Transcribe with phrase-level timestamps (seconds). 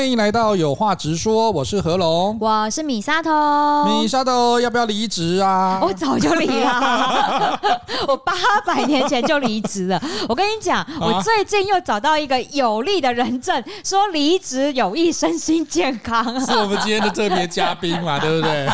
[0.00, 3.30] 欢迎来到有话直说，我是何龙，我是米沙头。
[3.84, 5.78] 米沙头要不要离职啊？
[5.82, 7.60] 我早就离了，
[8.08, 8.32] 我八
[8.64, 10.02] 百年前就离职了。
[10.26, 16.24] 我跟你讲，啊、我最近又找到一个有力的人证，说离职有益身心健康。
[16.46, 18.66] 是我们今天的特别嘉宾嘛，对不对？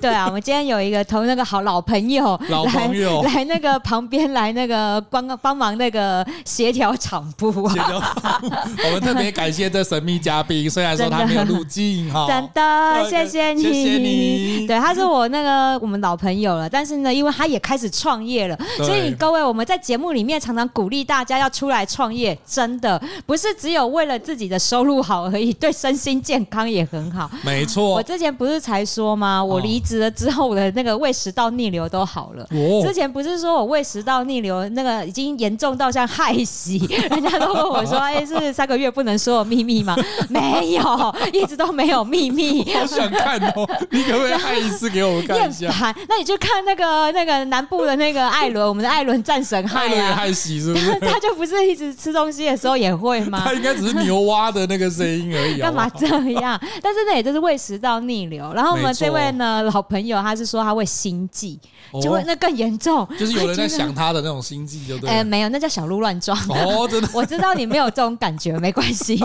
[0.00, 7.68] 对啊，我们今天有一个同那个好老朋友，老朋友来，那个旁边来那个帮帮忙那个协调场部。
[7.68, 8.50] 协调场部，
[8.86, 10.63] 我们特别感谢这神秘嘉宾。
[10.68, 14.66] 虽然说他没有路径哈， 真的谢谢你，谢谢你。
[14.66, 27.30] 对，他是我那个我们老朋友了，但是呢，因为他也开始创业了，所以各位我们在节目里面常常鼓励大家要出来创业，真的不是只有为了自己的收入好而已，对身心健康也很好。
[27.42, 29.42] 没错，我之前不是才说吗？
[29.44, 32.46] 我离职了之后，我的那个胃食道逆流都好了。
[32.84, 36.78] 之前不是说我胃食道逆流那个已经严重到像害喜，
[37.10, 39.96] 人家都问我说：“哎，是三个月不能说的秘密吗？”
[40.28, 42.64] 没有，一直都没有秘密。
[42.74, 45.94] 好想看哦，你可不可以拍一次给我们看一下？
[46.08, 50.98] 那你就看那个那个南部的那个艾伦，我们的艾伦战神害啊，害喜是不是？
[51.00, 53.42] 他就不是一直吃东西的时候也会吗？
[53.44, 55.60] 他应该只是牛蛙的那个声音而已。
[55.60, 56.06] 干嘛这
[56.40, 56.60] 样？
[56.82, 58.52] 但是那也就是胃食道逆流。
[58.54, 61.58] 然后我们这位呢老朋友，他是说他会心悸，
[62.02, 63.06] 就会那更严重。
[63.18, 65.08] 就是有人在 想他的那种心悸，就对。
[65.08, 66.36] 哎，没有，那叫小鹿乱撞。
[66.48, 67.08] 哦，真的。
[67.14, 69.22] 我知道你没有这种感觉，没关系。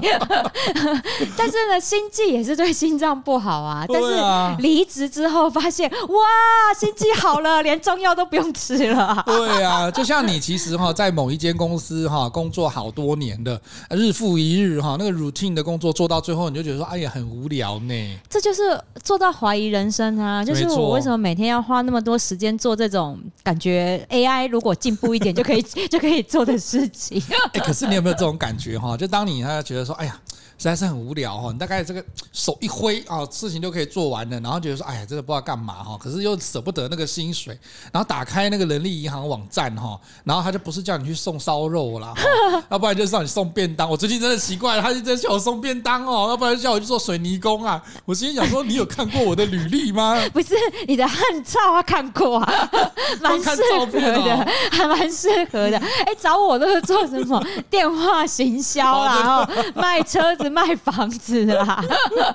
[1.37, 3.85] 但是呢，心悸也是对心脏不好啊。
[3.87, 9.23] 但是离职之后发现，哇，心悸好了，连中药都不用吃了。
[9.25, 18.19] 对啊，就像你其实哈，在某一间公司哈工作好多年的，日复一日哈，那个 routine 的工作做到最后，你就觉得说，哎呀，很无聊呢。
[18.29, 20.43] 这就是做到怀疑人生啊！
[20.43, 27.21] 就是我为什么每天要花那么多时间做这种感觉 AI 如果进步一点就可以 就可以做的事情？
[27.53, 28.95] 哎，可是你有没有这种感觉哈？
[28.95, 30.19] 就当你他觉得说，哎呀。
[30.59, 32.03] 实在是很无聊哈，你大概这个
[32.33, 37.57] 手一挥啊，事情就可以做完了，然后觉得说，哎呀，真的不知道干嘛哈，可是又舍不得那个薪水，
[37.93, 42.13] 然后打开那个人力银行网站哈，然后他就不是叫你去送烧肉啦，
[42.69, 43.89] 要不然就是让你送便当。
[43.89, 47.81] 我最近真的奇怪了，他就在叫我送便当哦，要不然就叫我去做水泥工啊。
[48.03, 50.21] 我心里想说，你有看过我的履历吗？
[50.33, 50.55] 不是
[50.87, 52.69] 你的汉照啊，看过啊，
[53.21, 53.49] 蛮适
[53.79, 55.77] 合的，还蛮适合的。
[55.77, 60.48] 哎，找我都是做什么电话行销啦，然后卖车子。
[60.49, 61.83] 卖房子啦，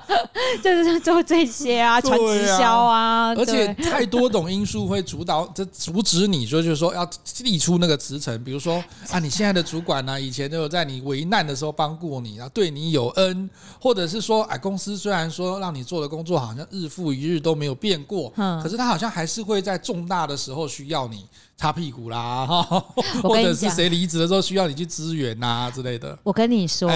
[0.63, 7.07] 就是做这些啊，传直销啊，而且太多种因素会主导，这阻止你说，就是说要
[7.43, 8.43] 立出那个辞呈。
[8.43, 13.49] 比如说 啊，你现在的主管呢，以前都有在你危难的时候帮过你，然后对你有恩，
[13.79, 21.25] 或者是说，哎，公司虽然说让你做的工作好像日复一日都没有变过，可是他好像还是会在重大的时候需要你。
[21.57, 22.79] 擦屁股啦， 哈，
[23.23, 26.17] 或者是谁离职的时候需要你去支援呐之类的。
[26.21, 26.91] 我跟你说，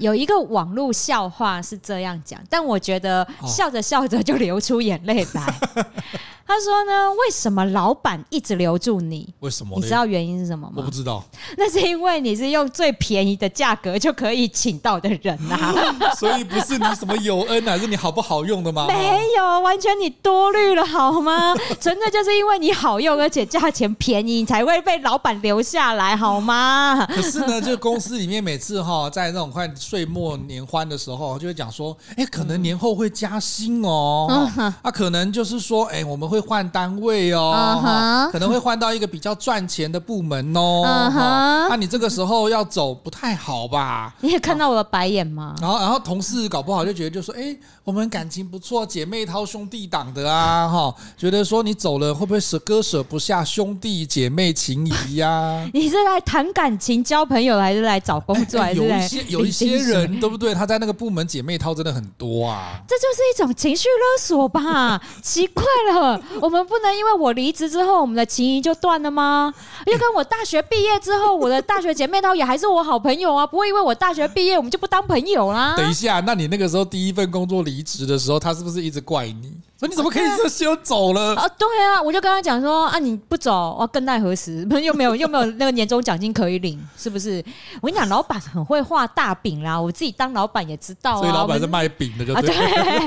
[0.00, 5.54] 有一个网络笑话是这样讲，但我觉得笑着笑着就流出眼泪来。
[6.46, 9.32] 他说呢，为什么老板一直留住你？
[9.40, 9.76] 为什么？
[9.76, 10.74] 你知道原因是什么吗？
[10.76, 11.24] 我不知道。
[11.56, 16.14] 那是因为你是用最便宜的价格就可以请到的人呐、啊。
[16.16, 18.86] 所以不是你什么有恩，还是你好不好用的吗？
[18.92, 21.54] 没有，完全你多虑了好吗？
[21.80, 27.06] 纯粹就是因为你好用，而且价钱便宜，你才会被老板留下来好吗？
[27.08, 34.26] 可是呢，就公司里面每次哈，在那种快岁末年欢的时候，就会讲说，哎，可能年后会加薪哦。
[34.56, 36.44] 嗯、啊，可能就是说，哎，我们会。
[36.54, 38.30] 换单位哦，uh huh.
[38.30, 40.82] 可能会换到一个比较赚钱的部门哦。
[40.84, 44.14] 那、uh 你这个时候要走不太好吧？
[44.20, 45.56] 你也看到我的白眼吗？
[45.60, 55.68] 然后，然后同事搞不好就觉得，就说：“哎，我们感情不错，姐妹淘兄弟档的啊，哈，觉得说你走了会不会舍割舍不下兄弟姐妹情谊呀、啊？
[55.74, 58.60] ”你是来谈感情、交朋友，还是来找工作？
[58.60, 60.54] 还是有一些有一些人，对不对？
[60.54, 62.80] 他在那个部门姐妹淘真的很多啊。
[62.86, 65.00] 这就是一种情绪勒索吧？
[65.22, 65.64] 奇怪
[65.94, 66.20] 了。
[66.40, 69.52] 我们不能因为我离职之后，我们的情谊就断了吗？
[69.86, 75.74] 要跟我大学毕业之后，我的大学姐妹她也还是我好朋友啊，不会因为我大学毕业，我们就不当朋友啦。
[75.76, 79.52] 等一下，那你那个时候第一份工作离职的时候，他是不是一直怪你？
[79.84, 81.34] 说你怎么可以这休走了？
[81.36, 84.66] 啊，对啊，我就跟他讲说啊，你不走，我更待何时？
[84.82, 87.44] 又没有又没有那个年终奖金可以领，是不是？
[87.80, 91.18] 我跟你讲，老板很会画大饼啦，我自己当老板也知道啊。
[91.18, 92.54] 所以老板是卖饼的，就对。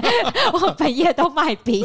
[0.54, 1.84] 我本业都卖饼。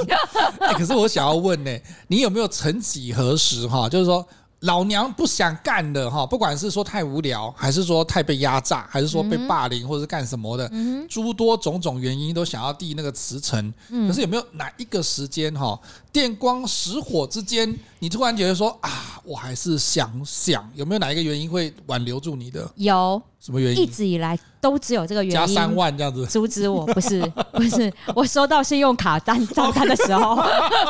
[0.61, 1.71] 哎， 可是我想要问呢，
[2.09, 4.25] 你有没有曾几何时哈，就是说。
[4.63, 10.71] 老娘不想干的哈，不管是说太无聊，还是说太被压榨，还是说被霸凌，或者是干什么的，
[11.09, 13.73] 诸多种种原因都想要递那个辞呈。
[13.89, 15.79] 可是有没有哪一个时间哈，
[16.13, 22.71] 电光石火之间，你突然觉得说啊，我还是想想，有没有哪一个原因会挽留住你的？
[22.77, 23.21] 有。
[23.45, 23.83] 什么原因？
[23.83, 25.35] 一直以来都只有这个原因。
[25.35, 26.87] 加三万这样子阻止我？
[26.87, 27.21] 不是
[27.53, 30.37] 不是，我收到信用卡单账单的时候，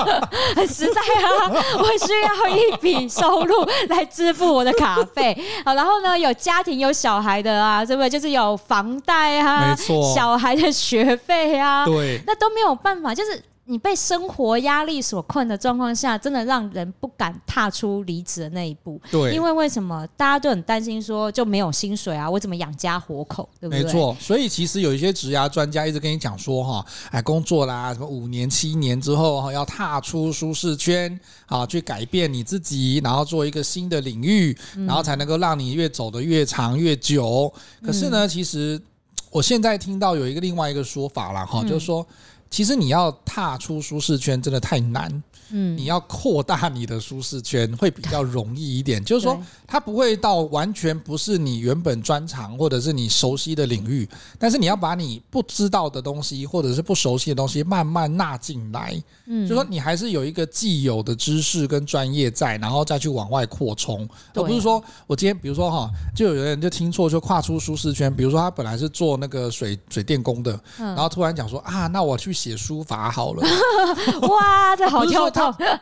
[0.55, 5.35] 很实在啊，我需要一笔收入来支付我的卡费。
[5.65, 8.11] 好，然后呢，有家庭有小孩的啊，对不对？
[8.11, 13.43] 就是有房贷啊，没错，小孩的学费啊，对，那都没有办法，就是。
[13.65, 19.01] 你被生活压力所困的状况下，真的让人不敢踏出离职的那一步。
[19.11, 22.29] 对，因为为什么大家都很担心说就没有薪水啊？
[22.29, 23.49] 我怎么养家活口？
[23.61, 23.85] 对不对？
[23.85, 24.17] 没错。
[24.21, 37.53] 所以其实有一些职涯专家一直跟你讲说哈，哎，工作啦，什么五年、七年之后哈，要踏出舒适圈啊，去改变你自己，然后做一个新的领域，然后才能够让你越走得越长越久。
[37.81, 38.83] 可是呢，其实
[39.31, 42.05] 我现在听到有一个另外一个说法了哈，就是说。
[42.53, 45.23] 其实你要踏出舒适圈真的太难。
[45.51, 54.09] 嗯，你要扩大你的舒适圈会比较容易一点，就是说它不会到完全不是你原本专长或者是你熟悉的领域，
[54.39, 73.43] 但是你要把你不知道的东西或者是不熟悉的东西慢慢纳进来，嗯，就说你还是有一个既有的知识跟专业在，然后再去往外扩充，而不是说我今天比如说哈，就有人就听错就跨出舒适圈，比如说他本来是做那个水水电工的，然后突然讲说啊，那我去写书法好了，
[74.29, 75.32] 哇，这好跳。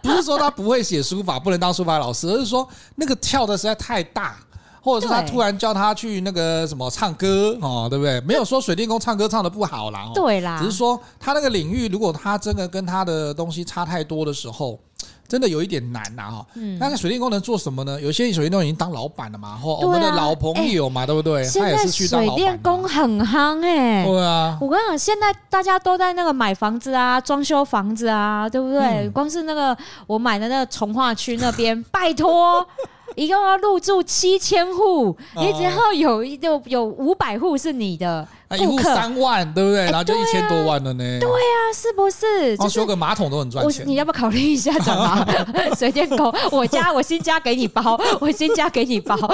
[0.03, 4.37] 不是说他不会写书法，不能当书法老师，而是说那个跳的实在太大，
[4.83, 8.21] 或者是他突然叫他去那个什么唱歌哦，对不对？
[8.21, 14.79] 没有说水电工唱歌唱的不好啦，对啦，只是说他那个领域，如果他真的跟他的东西差太多的时候。
[15.31, 16.47] 真的有一点难呐哈，
[16.81, 18.01] 那水电工能做什么呢？
[18.01, 21.45] 有些水电工已经当老板了嘛，或我们的老朋友嘛，对不对？
[21.45, 29.09] 现在水电工很夯哎，对啊，我跟你讲，现在大家都在那个买房子啊，装修房子啊，对不对？
[29.11, 29.77] 光是那个
[30.09, 32.67] 我买的那个从化区那边，拜托，
[33.15, 38.27] 一共要入住七千户， 你只要有一就有五百户是你的。
[38.59, 39.85] 一户三万，对不对？
[39.85, 41.05] 然后就一千多万了呢。
[41.21, 42.57] 对呀，是不是？
[42.59, 43.87] 哦，修个马桶都很赚钱。
[43.87, 45.27] 你要不要考虑一下怎么？
[45.79, 49.17] 水电工，我家我新家给你包，我新家给你包。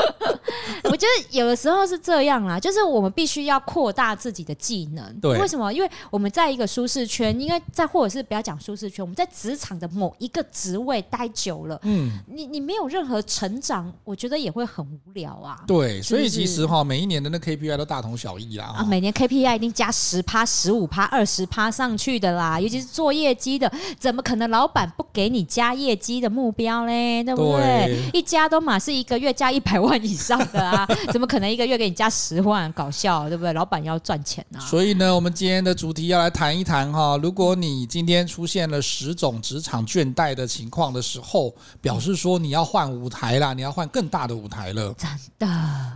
[0.84, 5.20] 我觉得有的时候是这样啦，就是我们必须要扩大自己的技能。
[5.20, 5.72] 对，为什么？
[5.72, 15.58] 因为我们在一个舒适圈，应该在或者是不要讲舒适圈，我们在职场的某一个职位待久了，嗯，你你没有任何成长，我觉得也会很无聊啊。
[15.66, 18.76] 对，所以其实哈，每一年的那 KPI 都大同小异啦。
[18.78, 19.05] 啊，每年。
[19.12, 27.22] KPI 一定加十趴、十五趴、二十趴上去的啦，尤其是做业绩的，怎么可能老板不给你加业绩的目标嘞？
[27.24, 27.86] 对不对？
[27.86, 32.70] 对一加都嘛是一个月加一百万以上的啊， 怎么可能一个月给你加十万？
[32.72, 33.52] 搞笑，对不对？
[33.52, 34.60] 老板要赚钱啊！
[34.60, 44.94] 所以呢，我们今天的主题要来谈一谈哈，如果你今天出现了十种职场倦怠的情况的时候，表示说你要换舞台啦，你要换更大的舞台了。
[44.98, 45.46] 真的，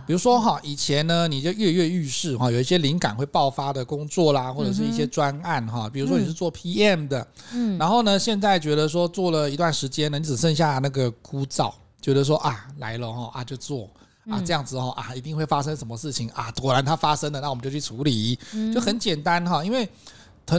[0.07, 13.89] 比如说哈，以前呢，你就跃跃欲试哈，有一些灵感会爆发的工作啦，或者是一些专案哈，比如说你是做 PM 的，嗯，然后呢，现在觉得说做了一段时间呢，你只剩下那个枯燥，觉得说啊来了哈啊就做
[14.29, 18.37] 啊这样子哦啊一定会发生什么事情啊，果然它发生了，那我们就去处理，
[18.73, 19.89] 就很简单哈，因为。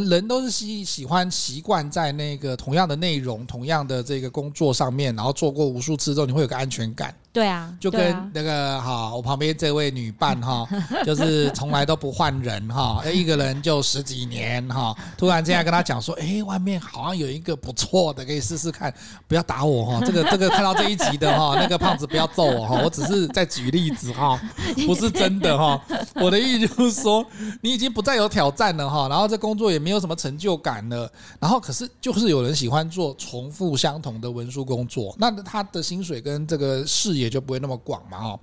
[0.08, 7.14] 人都是喜喜欢习惯在那个同样的内容、同样的这个工作上面，然后做过无数次之后，你会有个安全感。
[7.32, 10.68] 对啊，就跟那个哈，我旁边这位女伴哈，
[11.02, 18.92] 就是从来都不换人哈，一个人就十几年哈，突然这样跟他讲说，哎，外面好像有一个不错的，可以试试看，
[19.26, 24.38] 不要打我哈，这个 这个看到这一集的哈，那个胖子不要揍我哈，我只是在举例子哈，
[24.86, 25.82] 不是真的哈，
[26.16, 27.24] 我的意思就是说，
[27.62, 31.10] 你已经不再有挑战了哈，然后这工作也没有什么成就感了，
[31.40, 37.21] 然后可是就是有人喜欢做重复相同的文书工作，那他的薪水跟这个事业。
[37.22, 38.40] 也就不会那么广嘛，哦。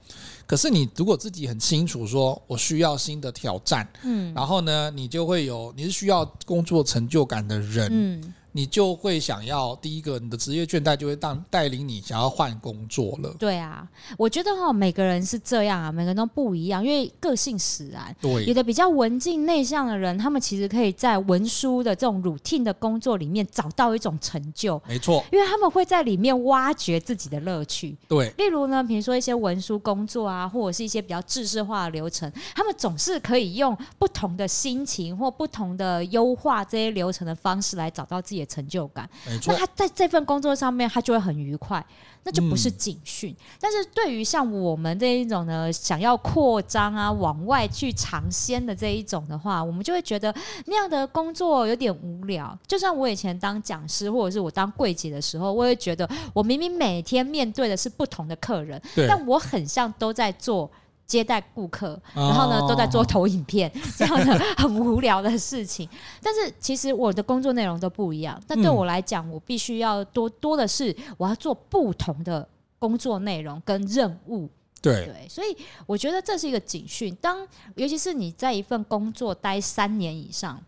[0.47, 8.33] 可是你如果自己很清楚说，我需要新的挑战，嗯，然后呢，你就会有，你是需要工作成就感的人，嗯。
[8.51, 13.35] 你就会想要第一个，你的职业倦怠就会当带领你想要换工作了。
[13.37, 13.87] 对啊，
[14.17, 18.15] 我觉得哈，每个人是这样啊，每个人都不一样，因为个性使然。
[18.21, 24.81] 对，有的比较文静内向的人，他们其实可以在文书的这种 routine 的工作里面找到一种成就。
[24.87, 27.95] 没错，因为他们会在里面挖掘自己的乐趣。
[28.07, 39.09] 对，例如呢，比如说一些文书工作啊，或者是一些比较制式化的流程，他们总是可以用不同的心情或不同的优化这些流程的方式来找到自己的成就感，
[39.47, 41.85] 那他在这份工作上面，他就会很愉快，
[42.23, 43.31] 那就不是警讯。
[43.31, 50.33] 嗯、但是对于像我们这一种呢，想要扩张啊，往外去尝鲜的这一种的话，我们就会觉得
[50.65, 52.57] 那样的工作有点无聊。
[52.67, 60.69] 就算我以前当讲师，或者是我当柜姐的时候，我也觉得我明明每天面对的是不同的客人，但我很像都在做。
[61.09, 65.89] 接待顾客，然后呢都在做投影片 这样的很无聊的事情。
[66.21, 68.39] 但是其实我的工作内容都不一样。
[68.47, 72.47] 但对我来讲，我必须要多多的是我要做不同的
[72.77, 74.47] 工作内容跟任务。
[74.81, 77.13] 对对，所以我觉得这是一个警讯。
[77.19, 80.61] 当尤其是你在一份工作待三年以上。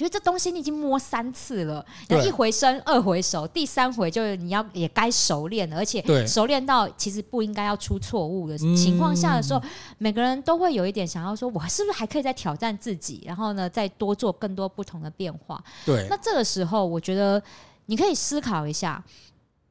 [0.00, 9.60] 觉得这东西你已经摸三次了，然后一回生二回熟，第三回就是你要也该熟练了，而且熟练到其实不应该要出错误的情况下的时候，
[9.98, 15.62] 每个人都会有一点想要说，我是不是还可以再挑战自己，然后呢，再多做更多不同的变化。
[15.84, 17.42] 对，那这个时候我觉得
[17.84, 19.04] 你可以思考一下。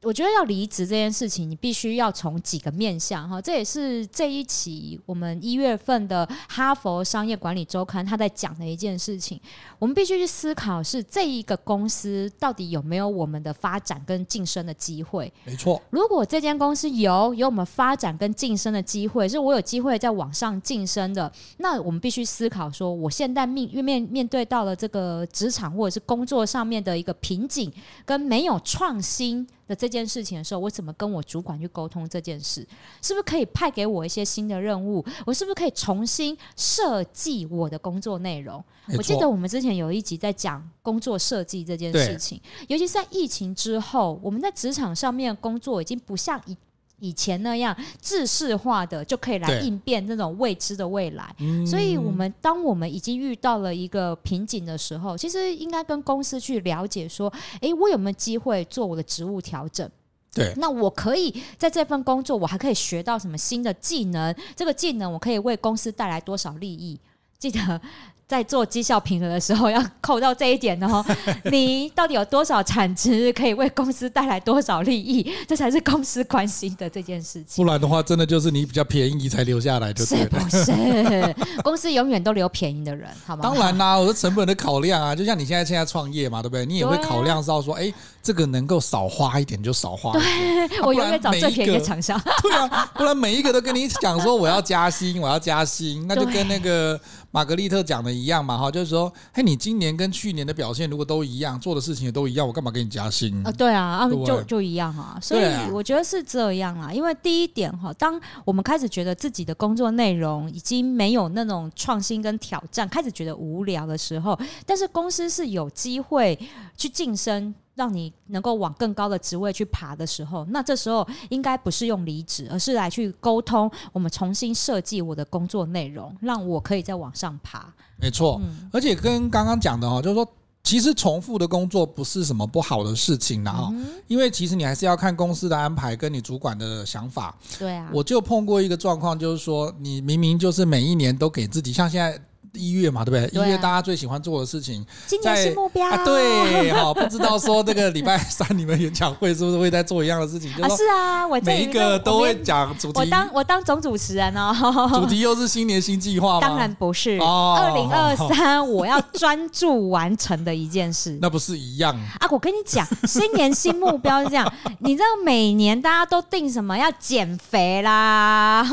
[0.01, 9.37] 我觉得要离职这件事情，你必须要从几个面向哈，这也是这一期我们一月份的《哈佛商业管理周刊》他在讲的一件事情。
[9.77, 15.31] 我们必须去思考，是这一个公司到底有没有我们的发展跟晋升的机会？
[15.43, 15.81] 没错。
[15.89, 27.69] 如果这间公司有有我们发展跟晋升的机会，是我有机会在往上晋升的，那我们必须思考说，我现在面面面对到了这个职场或者是工作上面的一个瓶颈，
[28.05, 32.67] 跟没有创新的这件事情的时候，我怎么跟我主管去沟通这件事？
[33.03, 35.05] 是不是可以派给我一些新的任务？
[35.27, 38.61] 我是不是可以重新设计我的工作内容？
[38.97, 46.57] 我记得我们之前有一集在讲工作设计这件事情，尤其是在疫情之后，我们在职场上面工作已经不像以
[46.99, 59.89] 以前那样制式化的就可以来应变那种未知的未来，所以，我们当我们已经遇到了一个瓶颈的时候，其实应该跟公司去了解说，诶，我有没有机会做我的职务调整？
[60.33, 64.35] 对，那我可以在这份工作，我还可以学到什么新的技能？
[64.55, 66.99] 这个技能我可以为公司带来多少利益？
[67.37, 67.81] 记得。
[68.29, 71.03] 在做绩效评核的时候，要扣到这一点哦。
[71.51, 75.33] 你到底有多少产值，可以为公司带来多少利益？
[75.47, 77.65] 这才是公司关心的这件事情。
[77.65, 81.35] 不然的话，真的就是你比较便宜才留下来，就是不是？
[81.65, 83.41] 公司永远都留便宜的人，好吗？
[83.41, 86.67] 当然啦，我的成本的考量啊，就像你现在现在创业嘛，对不对？
[86.67, 90.13] 你也会考量到说，哎，这个能够少花一点就少花。
[90.13, 92.19] 对，我永远找最便宜的厂商。
[92.41, 96.99] 对啊，不然每一个都跟你讲说我要加薪，我要加薪，那就跟那个。
[97.31, 103.51] 玛格丽特讲的一样嘛，哈，就是说，嘿，你今年跟去年的表现如果都一样，做的事情也都一样，我干嘛给你加薪啊？
[103.51, 106.91] 对啊，啊，就就一样啊，所以我觉得是这样啊。
[106.91, 114.35] 因为第一点哈，当我们开始觉得自己的工作内容已经没有那种创新跟挑战，开始觉得无聊的时候，
[114.65, 116.35] 但是公司是有机会
[116.75, 117.53] 去晋升。
[117.79, 127.73] 让你能够往更高的职位去爬的时候，那这时候应该不是用离职，而是来去沟通，我们重新设计我的工作内容，让我可以再往上爬。
[127.95, 130.27] 没错，嗯、而且跟刚刚讲的哈，就是说，
[130.61, 137.33] 其实重复的工作不是什么不好的事情的哈，嗯、因为其实你还是要看公司的安排跟你主管的想法。
[137.57, 142.21] 对啊，我就碰过一个状况，就是说，你明明就是每一年都给自己，像现在。
[142.53, 143.41] 一月嘛，对不对？
[143.45, 145.87] 一月大家最喜欢做的事情，今年新目标。
[145.87, 150.51] 啊，对，好，不知道说这个礼拜三你们演讲会是不是会在做一样的事情？
[150.61, 152.99] 啊，是啊，我每一个都会讲主题。
[152.99, 154.55] 我当我当总主持人哦。
[154.93, 156.41] 主题又是新年新计划吗？
[156.41, 157.19] 当然不是。
[157.19, 161.17] 二零二三，我要专注完成的一件事。
[161.21, 162.27] 那不是一样啊？
[162.31, 164.51] 我跟你讲，新年新目标是这样。
[164.79, 166.77] 你知道每年大家都定什么？
[166.77, 168.65] 要减肥啦，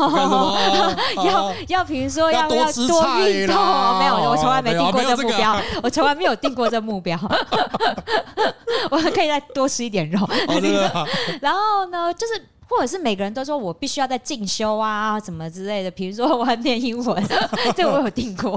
[1.24, 3.65] 要要比如说要要多运动。
[3.66, 7.18] 哦，没有，我从来没定过这目标，我从来没有定过这目标。
[8.90, 10.18] 我可以再多吃一点肉。
[11.42, 15.90] 然后呢，就是或者是每个人都说我必须要在进修啊，什么之类的。
[15.90, 17.24] 比如说我要念英文，
[17.74, 18.56] 这我有定过，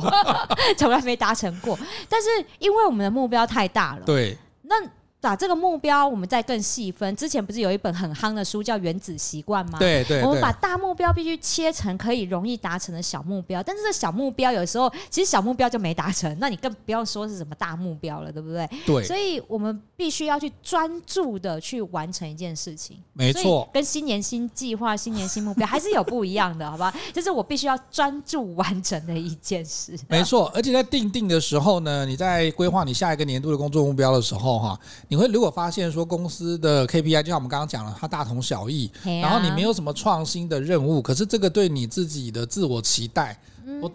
[0.77, 1.77] 从来没达成过。
[2.07, 2.27] 但是
[2.59, 4.75] 因为我们的目标太大了，对，那。
[5.21, 7.13] 把这个目标，我们再更细分。
[7.15, 9.77] 之前不是有一本很夯的书叫《原子习惯》吗？
[9.77, 10.23] 对对。
[10.23, 18.69] 我们把大目标必须切成可以容易达成的小目标，但是这小目标有时候其实小目标就没达成，那你更不要说是什么大目标了，对不对？
[18.85, 19.03] 对。
[19.03, 22.97] 所以我们必须要去专注的去完成一件事情。
[23.11, 23.69] 没错。
[23.73, 26.93] 跟新年新计划、新年新目标还是有不一样的，好吧？
[27.11, 29.99] 就是我必须要专注完成的一件事。
[30.07, 30.49] 没错。
[30.55, 34.79] 而且在定定的时候呢，你在规划你下一个年度的工作目标的时候，哈。
[35.09, 43.35] 你会如果发现说公司的 KPI 就像我们刚刚讲了，它大同小异，然后你没有什么创新的任务，可是这个对你自己的自我期待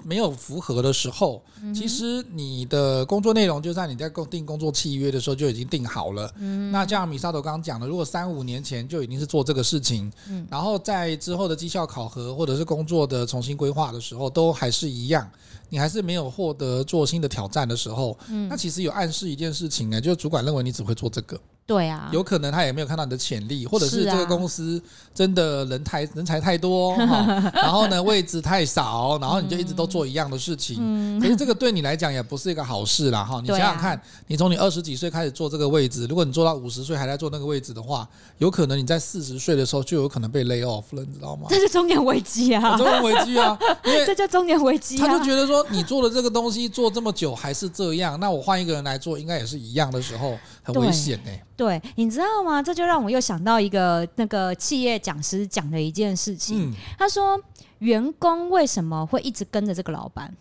[0.03, 1.43] 没有符合的时候，
[1.75, 6.33] 其实你的工作内容就在你在工定工作契约的时候就已经定好了。
[6.71, 10.13] 那像米沙头刚刚讲的，如果三五年前就已经是做这个事情，
[10.51, 15.31] 然后在之后的绩效考核或者是工作的重新规划的时候，都还是一样。
[15.71, 24.81] 你还是没有获得做新的挑战的时候，嗯，那其实有暗示一件事情呢，就是主管认为你只会做这个，对啊，有可能他也没有看到你的潜力，或者是这个公司
[25.15, 26.95] 真的人才人才太多，
[27.55, 30.77] 然后呢位置太少，然后你就一直都做一样的事情。
[30.79, 33.41] 嗯，可是这个对你来讲也不是一个好事啦哈。
[33.41, 38.07] 你想想看，你从你二十几岁开始做这个位置，如果你做到五十岁还在做那个位置的话，
[38.37, 41.47] 有可能你在四十岁的时候就有可能被 lay off 了，你知道吗？
[41.49, 42.77] 这是中年危机啊！
[42.77, 43.59] 中年危机啊！
[43.87, 44.99] 因为 这叫中年危机。
[44.99, 51.31] 他就觉得说，你做的这个东西做这么久还是这样，那我换一个人来做，应该也是一样的时候，很危险呢。
[51.57, 52.63] 对，你知道吗？
[52.63, 56.71] 这就让我又想到一个那个企业讲师讲的一件事情。
[56.71, 57.41] 嗯、他说，
[57.79, 60.35] 员工为什么会一直跟着这个老板？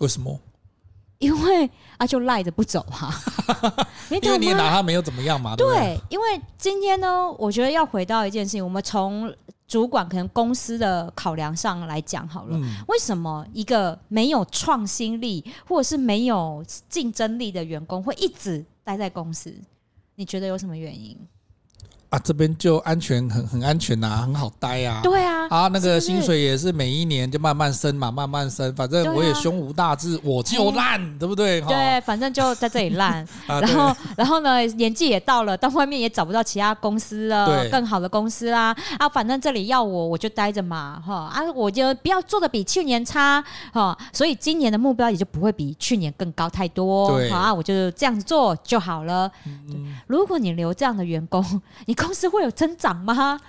[0.00, 0.38] 为什么？
[1.18, 3.08] 因为啊，就赖着不走哈、
[3.60, 3.88] 啊。
[4.10, 5.56] 因为你也拿他没有怎么样嘛。
[5.56, 9.34] 对，对，因为今天呢，我觉得要回到一件事情，我们从
[9.66, 12.56] 主管可能公司的考量上来讲好了。
[12.56, 19.54] 嗯、为什么一个没有创新力或者是没有竞争力的员工会一直待在公司？
[20.18, 21.16] 你觉得有什么原因？
[22.10, 25.00] 啊，这边就安全，很很安全呐、啊，很好待啊。
[25.02, 28.74] 对啊，啊，那个薪水也是每一年就慢慢升嘛，慢慢升。
[28.74, 31.60] 反正我也胸无大志，我就烂，对不对？
[31.60, 33.26] 对，反正就在这里烂。
[33.46, 38.74] 然后，然后呢，年纪也到了，到外面也找不到其他公司了，更好的公司啦。
[38.98, 41.30] 啊，反正这里要我，我就待着嘛，哈。
[41.30, 43.94] 啊，我就不要做的比去年差，哈。
[44.14, 47.10] 所以今年的目标也就不会比去年更高太多。
[47.10, 49.30] 对，好啊，我就这样子做就好了。
[50.06, 51.44] 如果你留这样的员工，
[51.84, 51.97] 你。
[51.98, 53.40] 公司会有增长吗？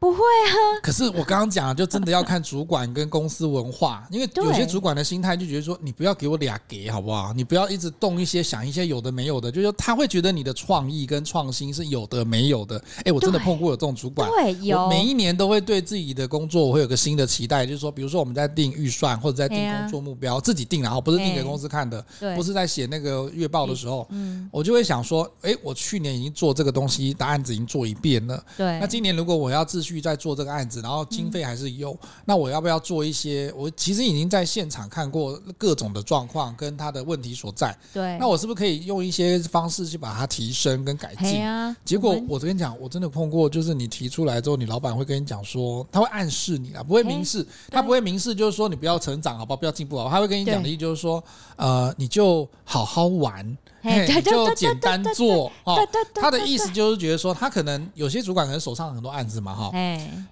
[0.00, 0.78] 不会啊！
[0.80, 7.32] 可是我刚刚讲的，就真的要看主管跟公司文化， 因为有些主管的心态就觉得说，你不要给我俩给好不好？
[7.32, 12.80] 你不要一直动一些想一些有的没有的，就是他会觉得你的创意跟创新是有的没有的。
[13.04, 14.88] 哎，我真的碰过有这种主管，对，有。
[14.88, 22.04] 每一年都会对自己的工作我会有个新的期待，就是说，比如说我们在定预算或者在定工作目标，自己定然后不是定给公司看的，
[22.36, 28.78] 不是在写那个月报的时候，嗯，我就会想说，哎，我去年已经做这个东西，答案子已经做一遍了，对。
[28.78, 30.80] 那今年如果我要继续在做这个案子。
[30.80, 33.52] 然后经费还是有，嗯、那我要不要做一些？
[33.56, 37.76] 我其实已经在现场看过各种的状况跟他的问题所在。
[37.92, 41.46] 对，那我是不是可以用一些方式去把它提升跟改进？
[41.46, 49.56] 啊、结果我跟你讲，我真的碰过，就是你提出来之后，你老板会跟你讲说，他会暗示你啊，不会明示，他不会明示，就是说你不要成长，好不好？
[49.56, 51.22] 不要进步，好，他会跟你讲的意思就是说，
[51.56, 53.56] 呃，你就好好玩。
[53.80, 55.78] 嘿，你就简单做哦。
[56.14, 59.70] 他的意思就是觉得说，他可能有些主管可能手上很多案子嘛，哈。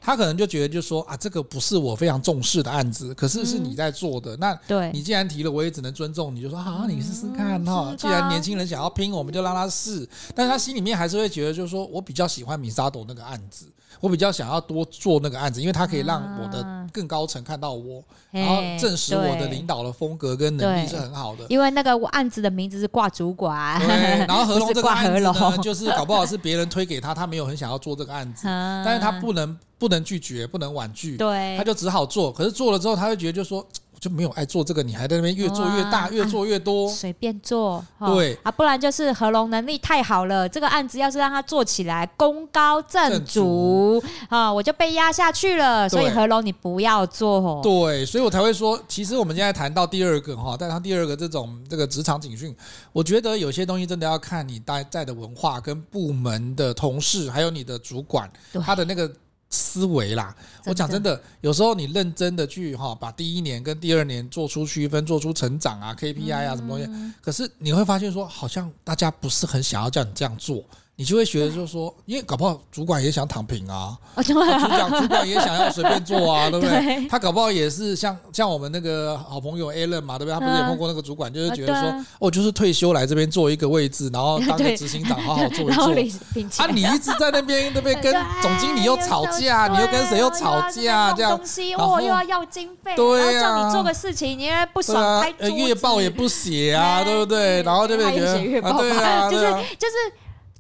[0.01, 4.37] 他可能就觉得就说啊，这个不是我非常重视的案子，可是是你在做的。
[4.37, 4.59] 那
[4.93, 7.95] 你既然提了，我也只能尊重你，就说好，你试试看哈。
[7.97, 10.09] 既然年轻人想要拼，我们就让他试。
[10.35, 13.67] 但是他心里面还是会觉得，就是说我比较喜欢米沙朵那个案子。
[14.01, 21.45] 我比较想要多做那个案子，因为他可以让我的更高层看到我，然后证实我的领导的风格跟能力是很好的。
[21.49, 23.89] 因为那个案子的名字是挂主管，对。
[24.27, 28.47] 然后何龙 这个案子呢，就是搞不好是别人推给他，他没有很想要做这个案子，
[28.85, 32.33] 但是他不能不能拒绝，不能婉拒，对，他就只好做。
[32.33, 33.67] 可是做了之后，他会觉得就说。
[33.99, 37.85] 就没有爱做这个，你还在那边越做越大，越做越多，随便做。
[37.99, 45.89] 对啊，不然就是合龙能力太好了，这个案子要是让他做起来功高震主啊，我就被压下去了。
[45.89, 47.61] 所以合龙你不要做。
[47.63, 52.55] 对，所以我才会说，其实我们现在谈到第二个哈，但他第二个这种这个职场警讯，
[52.93, 58.31] 我觉得有些东西真的要看你待在的文化跟部门的同事，还有你的主管
[58.63, 59.11] 他的那个。
[59.49, 70.65] 思维啦，我讲真的，有时候你认真的去哈，把第一年跟第二年做出区分，做出成长啊，KPI 啊什么东西，可是你会发现说，好像大家不是很想要叫你这样做。
[70.99, 77.07] 你就会觉得，就是说，因为搞不好主管也想躺平啊，主 管主管也想要随便做啊，对不对？
[77.07, 80.33] 他搞不好也是像像我们那个好朋友 Alan 嘛，对不对？
[80.33, 86.65] 他不是也碰过那个主管，就是觉得说，我就是退休来这边做一个位置，然后当个执行长，好好 做一做。
[86.65, 87.95] 啊，你一直在那边 对不对？
[87.97, 91.39] 跟总经理又吵架，你又跟谁又吵架，这样，
[91.77, 97.63] 然后又要要经费，对呀，叫你做个事情，你也不爽，月报也不写啊，对不对？
[97.65, 99.45] 然后就会觉得，对啊，就是
[99.79, 99.95] 就是。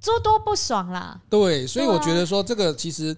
[0.07, 3.16] 诸多不爽啦，对，所以我觉得说这个其实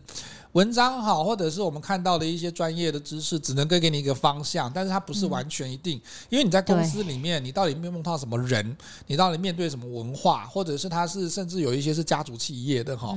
[0.53, 8.75] 文章好，或者是我们看到的一些专业的知识，只能够给你一个方向，但是它不是完全一定，因为你在公司里面，你到底面碰到什么人，
[9.07, 13.15] 你到底面对什么文化，或者是它是甚至有一些是家族企业的哈。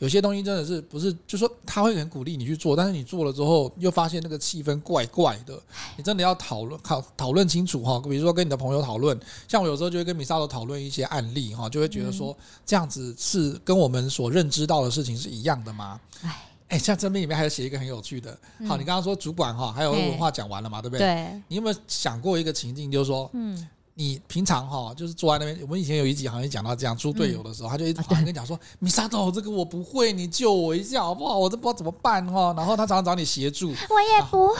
[0.00, 5.56] 有些东西真的是不是，就说他会很鼓励你去做，但是你做了之后又发现那个气氛怪怪的，
[5.96, 8.00] 你真的要讨论讨讨论清楚哈。
[8.00, 16.00] 比如说跟你的朋友讨论，像我有时候就会跟米沙罗讨论一些案例哈，就会觉得说这样子是跟我们所认知到的事情是一样的吗？
[16.22, 18.30] 哎哎，像这边里面还有写一个很有趣的，
[18.66, 21.06] 好，你刚刚说主管哈，还有文化讲完了嘛，对不对？
[21.06, 21.42] 对。
[21.48, 23.68] 你有没有想过一个情境，就是说，嗯。
[23.94, 25.66] 你平常哈，就是坐在那边。
[25.66, 31.36] 我们以前有一集好像讲到这样，猪队友的时候，嗯、他就一直好像跟你讲说：“米沙豆，这个我不会，你救我一下好不好？
[31.38, 34.56] 我都不知道怎么办哈。”然后他常常找你协助，我也不会，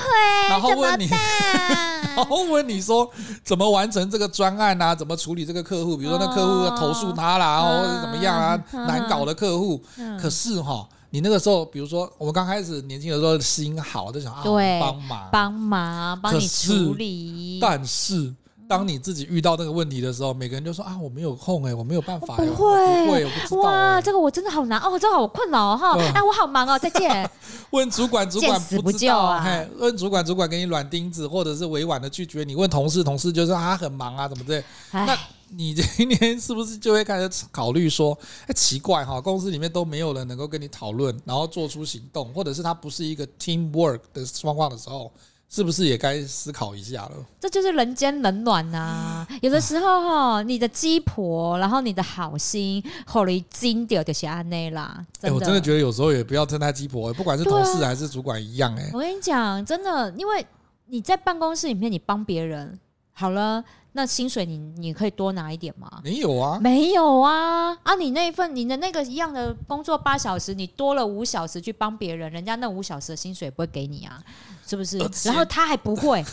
[0.49, 3.11] 然后问你，然后问你 说
[3.43, 4.95] 怎么完成这个专案啊？
[4.95, 5.97] 怎么处理这个客户？
[5.97, 8.63] 比如说那客户要投诉他啦，哦、或者怎么样啊？
[8.73, 9.83] 嗯、难搞的客户。
[9.97, 17.59] 嗯、可是哈，你那个时候，比如说我们刚开始年轻的时候，心好，就想啊，帮忙，帮忙，帮你处理。
[17.59, 18.35] 但是。
[18.71, 23.63] 当你自己遇到那个问题的时候，每个人就说啊，我没有空哎，我没有办法，不会，不会，我不知道。
[23.63, 27.29] 哇，这个我真的好难哦，这个好困扰哈，哎，我好忙哦，再见。
[27.71, 29.67] 问主管，主管不知道啊。
[29.77, 32.55] 问主管，主管给你软钉子，或者是委婉的拒绝你。
[32.55, 34.63] 问同事，同事就说啊，很忙啊，怎么的？
[34.93, 45.11] 那你今天是不是就会开始考虑说，哎，奇怪哈，公司里面都没有人能够跟你讨论，然后做出行动，或者是他不是一个 teamwork 的状况的时候。
[45.53, 47.13] 是不是也该思考一下了？
[47.41, 49.29] 这就是人间冷暖呐、啊。
[49.43, 55.05] 有的时候哈，你的鸡婆，然后你的好心，后来金掉就是安内啦。
[55.23, 58.73] 哎、欸，我真的觉得有时候也不要称他鸡婆，不管是同事还是主管一样。
[58.77, 60.47] 哎，我跟你讲，真的，因为
[60.87, 62.79] 你在办公室里面，你帮别人
[63.13, 63.65] 好了。
[63.93, 66.01] 那薪水你你可以多拿一点吗？
[66.05, 67.95] 没有啊，没有啊啊！
[67.97, 74.23] 你那一份你的那个一样的工作八小时，你多了五小时去帮别人，人家那五小时的薪水不会给你啊，
[74.67, 74.99] 是不是？
[75.25, 76.25] 然后他还不会，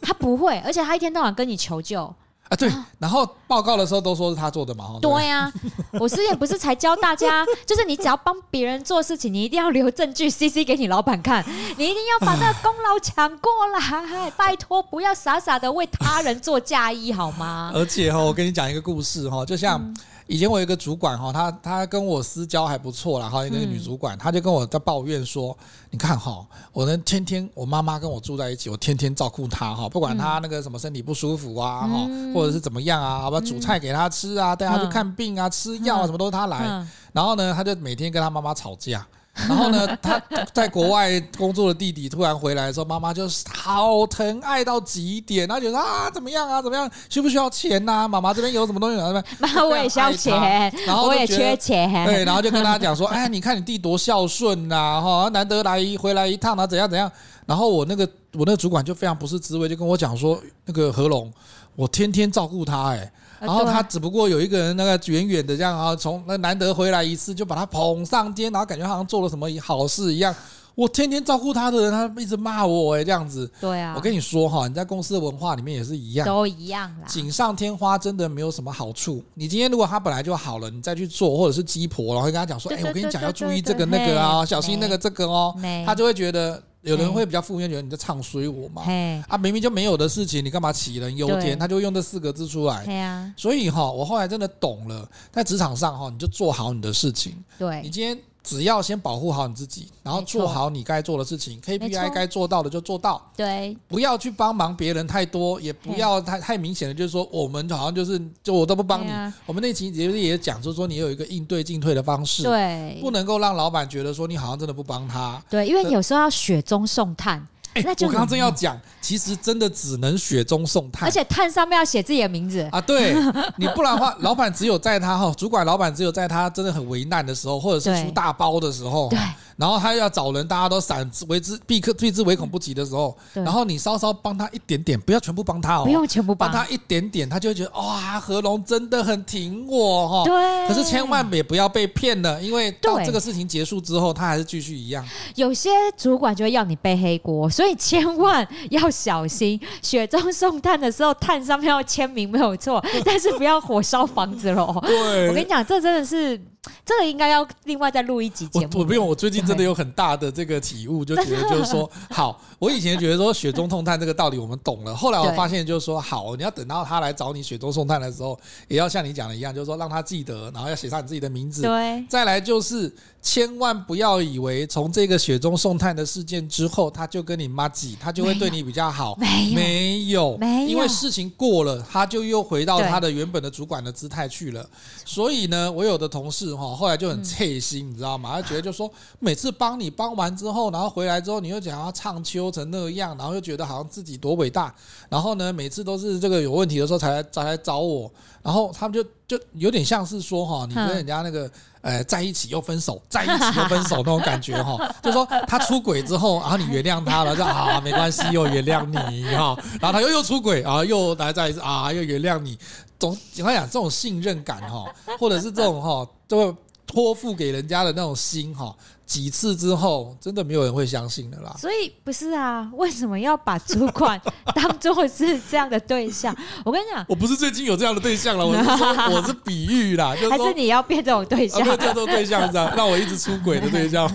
[0.00, 2.14] 他不会，而且他一天到晚跟你求救。
[2.52, 4.98] 啊，对，然后报告的时候都说是他做的嘛。
[5.00, 5.50] 对呀，
[5.98, 11.42] 我之前不是才教大家， 就是你只要帮别人做事情，你一定要留证据， CC 给你老板看，
[11.78, 17.72] 你一定要把那个功劳抢过来， 拜托不要傻傻的为他人做嫁衣好吗？
[17.74, 19.92] 而且哈，我跟你讲一个故事哈，就像。
[20.32, 25.54] 以前我有一个主管哈，他他跟我私交还不错啦，哈，一个女主管，他就跟我在抱怨说，
[25.90, 26.42] 你看哈，
[26.72, 39.06] 我能天天我妈妈跟我住在一起，我天天照顾她哈，不管她那个什么身体不舒服啊哈，或者是怎么样啊，好吧，煮菜给她吃啊，带她去看病啊，吃药啊，什么都是她来，然后呢，他就每天跟他妈妈吵架。
[39.48, 48.08] 然后呢，他在国外工作的弟弟突然回来的时候，妈妈就是好疼爱到极点，然后就说啊，怎么样啊，怎么样，需不需要钱呐、啊？
[48.08, 48.96] 妈妈这边有什么东西？
[49.38, 51.90] 妈妈我也需要钱，然后我也缺钱。
[52.04, 57.10] 对，然后就跟他讲说， 哎，你看你弟多孝顺呐、啊，哈，难得来回来一趟，然后怎样怎样。
[57.46, 61.32] 然后我那个我那个主管就非常不是滋味，就跟我讲说，那个何龙，
[61.74, 63.12] 我天天照顾他、欸，哎。
[63.42, 70.34] 然后他只不过有一个人那个远远的这样啊，从那难得回来一次就把他捧上天，然后感觉好像做了什么好事一样。
[70.74, 73.50] 我天天照顾他的人，他一直骂我哎，这样子。
[73.60, 77.06] 对啊，我跟你说哈，你在公司的文化里面也是一样，都一样啦。
[77.06, 79.22] 锦上添花真的没有什么好处。
[79.34, 86.62] 你今天如果他本来就好了，你再去做，或者是鸡婆，然后跟他讲说，哎，我跟你讲要注意这个那个啊，小心那个这个哦，他就会觉得。
[86.82, 88.82] 有人会比较负面，觉得你在唱衰我嘛？
[89.28, 91.58] 啊，明明就没有的事情，你干嘛杞人忧天？
[91.58, 93.32] 他就用这四个字出来。
[93.36, 97.36] 所以哈，我后来真的懂了，在职场上哈，你就做好你的事情。
[97.58, 98.18] 对，你今天。
[98.42, 103.30] 只要先保护好你自己，然后做好你该做的事情，KPI 该做到的就做到。
[103.36, 109.10] 对，不要去帮忙别人太多，也不要太太明显的，就是说我们好像就是就我都不帮你。
[109.46, 115.42] 我们那期也也讲，就是说你有一个应对进退的方式，对，不能够让老板觉得说你好像真的不帮他。
[115.48, 117.46] 对，因为有时候要雪中送炭。
[117.74, 122.80] 哎，我刚刚正要讲，其实真的只能雪中送炭，而且炭上面要写自己的名字啊。
[122.80, 123.14] 对，
[123.56, 129.08] 你不然的话，老板只有在他哈， 主管老板只有在他真的很为难的时候，或者是出大包的时候。
[129.08, 129.18] 对。
[129.54, 140.24] 然后他要找人，大家都闪为之避之避之唯恐不及的时候，然后你稍稍帮他一点点，不要全部帮他哦，不用全部帮他一点点，他就会觉得哇，何龙真的很挺我哈。
[140.24, 140.66] 对。
[140.66, 145.06] 可是千万也不要被骗了，因为到这个事情结束之后，他还是继续一样。
[145.36, 149.60] 有些主管就会要你背黑锅，所以千万要小心。
[149.82, 154.76] 雪中送炭的时候，炭上面要签名没有错， 但是不要火烧房子喽。
[154.86, 155.28] 对。
[155.28, 156.40] 我跟你讲，这真的是。
[156.86, 158.68] 这个应该要另外再录一集节目。
[158.74, 171.62] 我我不用，我最近真的有很大的这个体悟，就觉得就是说， 好，我以前觉得说雪中送炭这个道理我们懂了，后来我发现就是说，好，你要等到他来找你雪中送炭的时候，也要像你讲的一样，就是说让他记得，然后要写上你自己的名字。
[171.62, 172.04] 对。
[172.08, 179.16] 再来就是千万不要以为从这个雪中送炭的事件之后，他就跟你妈挤，他就会对你比较好。
[179.18, 184.64] 没有，没有，没有，因为事情过了，他就又回到他的原本的主管的姿态去了。
[185.04, 186.51] 所以呢，我有的同事。
[186.54, 188.32] 哈，后来就很切心，你知道吗？
[188.34, 194.74] 他觉得就说每次帮你帮完之后，然后回来之后，你又讲要唱秋成那样，然后又觉得好像自己多伟大。
[195.08, 198.10] 然后呢，每次都是这个有问题的时候才来才来找我。
[198.42, 201.48] 然后他们就就有点像是说哈，你跟人家那个
[201.80, 212.58] 呃在一起又分手，在一起又分手那种感觉哈， 就是说他出轨之后，然后你原谅他了，就啊没关系，又原谅你哈，然后他又又出轨啊，又来再一次啊，又原谅你，
[213.02, 214.84] 总怎么讲这种信任感哈，
[215.18, 218.72] 或者是这种哈，就托付给人家的那种心哈。
[219.04, 221.54] 几次之后，真的没有人会相信的啦。
[221.58, 224.18] 所以不是啊，为什么要把主管
[224.54, 226.34] 当做是这样的对象？
[226.64, 231.60] 我跟你讲，我不是最近有这样的对象了，我是说 我是比喻啦，就是、还是你要变这种对象？
[231.68, 234.08] 啊、这种对象是这样，让我一直出轨的对象。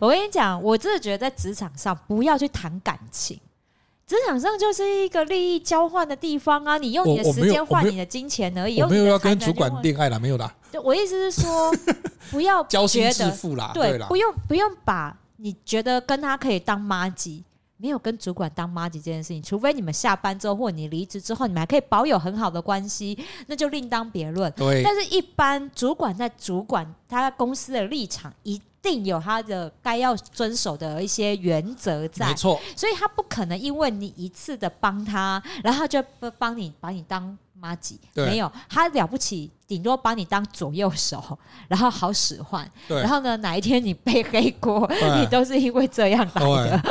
[0.00, 3.38] 我跟你讲，我真的觉得在职场上不要去谈感情。
[4.10, 6.76] 职场上就是一个利益交换的地方啊！
[6.76, 8.80] 你用你的时间换你的金钱而已。
[8.80, 10.52] 我没有要跟主管恋爱了，没有啦。
[10.82, 11.72] 我意思是说，
[12.32, 13.70] 不要交心致富啦。
[13.72, 17.44] 对，不用不用把你觉得跟他可以当妈吉，
[17.76, 24.52] 没有跟主管当妈吉这件事情，除非你们下班之后或你离职之后，你们还可以保有很好的关系，那就另当别论。
[24.56, 24.82] 对。
[24.82, 28.60] 但是，一般主管在主管他公司的立场一。
[28.82, 39.50] 定有他的该要遵守的一些原则在，没错，所以他不可能因为你一次的帮他，然后就不帮你把你当妈吉，没有，他了不起。
[39.70, 41.22] 顶多把你当左右手，
[41.68, 42.68] 然后好使唤。
[42.88, 44.84] 然后呢，哪一天你背黑锅，
[45.20, 46.82] 你都是因为这样来的。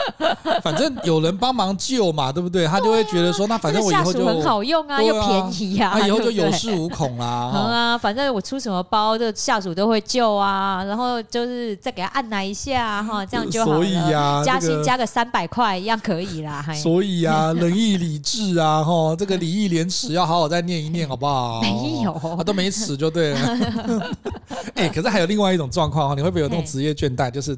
[0.64, 2.66] 反正有人帮忙救嘛，对不对？
[2.66, 7.50] 他就会觉得说，那反正我以后就很好用啊，又便宜啊，他以后就有恃无恐啦。
[7.52, 10.82] 好啊，反正我出什么包，这下属都会救啊。
[10.86, 13.78] 然后就是再给他按哪一下哈，这样就好了。
[13.78, 16.66] 所以啊，加薪加个三百块一样可以啦。
[16.82, 21.60] 所以啊，仁义礼智啊，哈，这个礼义廉耻要好好再念一念，好不好？
[21.62, 22.69] 没有，他都没。
[22.70, 23.40] 死就对了，
[24.76, 27.30] 哎、欸，可是还有另外一种状况哈，你会不会有那种职业倦怠？
[27.32, 27.56] 就是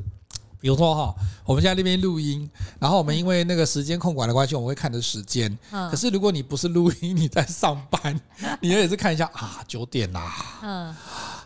[0.60, 5.58] 比如说哈，我们现在那边录音，然后我们因为那个时间控管的关系，我们会看着时间。
[5.70, 8.20] 可是如果你不是录音，你在上班，
[8.60, 10.34] 你也是看一下啊，九点啦。
[10.64, 10.96] 嗯。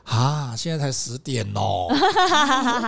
[0.05, 1.87] 啊，现在才十点哦，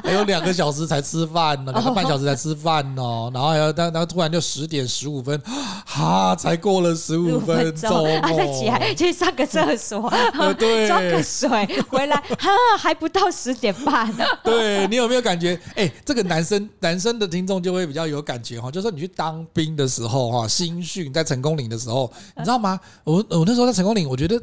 [0.04, 5.42] 还 有两个小时才吃饭呢， 两个半小时才吃饭哦，然后还要，然后突然就十点十五分，
[5.86, 10.14] 哈，才过了十五分钟，啊，再起来去上个厕所，
[10.60, 11.50] 对，装个水
[11.90, 14.14] 回来，哈，还不到十点半。
[14.44, 15.60] 对，你有没有感觉？
[15.76, 22.80] 哎，这个男生男生的听众就会比较有感觉哈，就是说你去当兵的时候哈，新训在成功岭的时候，你知道吗？
[23.04, 24.40] 我我那时候在成功岭，我觉得。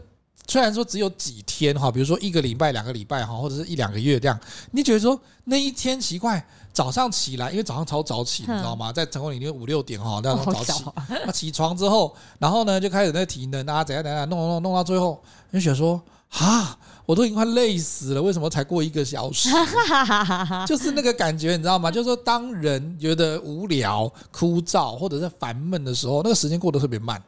[0.47, 4.39] 虽然说只有几天哈，比如说一个礼拜、两个礼拜哈，或者是一两个月这样，
[4.73, 8.93] 你觉得说那一天奇怪，早上起来，因为早上超早起，你知道吗？
[8.93, 10.85] 在成功岭里面五六点哈，那种早起，
[11.25, 16.77] 那起床之后，然后呢就开始那个体能啊，怎样怎样，弄弄弄到最后，你就觉得说啊，
[17.07, 19.49] 我都已经快累死了，为什么才过一个小时？
[20.69, 21.91] 就是那个感觉，你知道吗？
[21.91, 27.23] 就是说，当人觉得无聊、枯燥或者是烦闷的时候，那个时间过得特别慢。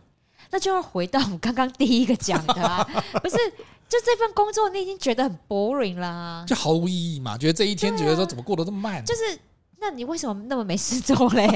[0.51, 2.85] 那就要回到我们刚刚第一个讲的啊，
[3.23, 3.37] 不是？
[3.89, 7.39] 就这份工作你已经觉得很 boring 啦，就毫无意义嘛？
[7.39, 9.05] 觉得这一天觉得说怎么过得这么慢？
[9.05, 9.39] 就是。
[9.79, 11.47] 那你为什么那么没事做嘞？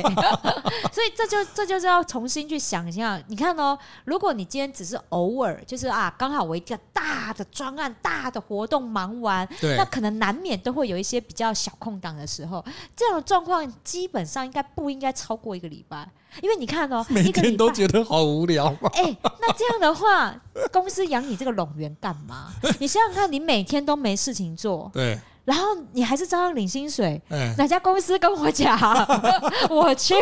[0.92, 3.20] 所以这就这就是要重新去想一下。
[3.28, 12.64] 你看哦，如果你今天只是偶尔，就是啊，刚好我一个大的专案、大的活动忙完，对那可能难免都会有一些比较小空档的时候。
[12.94, 16.06] 这种状况基本上应该不应该超过一个礼拜，
[16.42, 18.66] 因为你看哦，每天都觉得好无聊。
[18.92, 20.34] 哎、欸，那这样的话，
[20.70, 22.52] 公司养你这个冗员干嘛？
[22.78, 25.18] 你想想看，你每天都没事情做，对。
[25.44, 28.78] 然后你还是照样领薪水，欸、哪家公司跟我讲，
[29.70, 30.14] 我去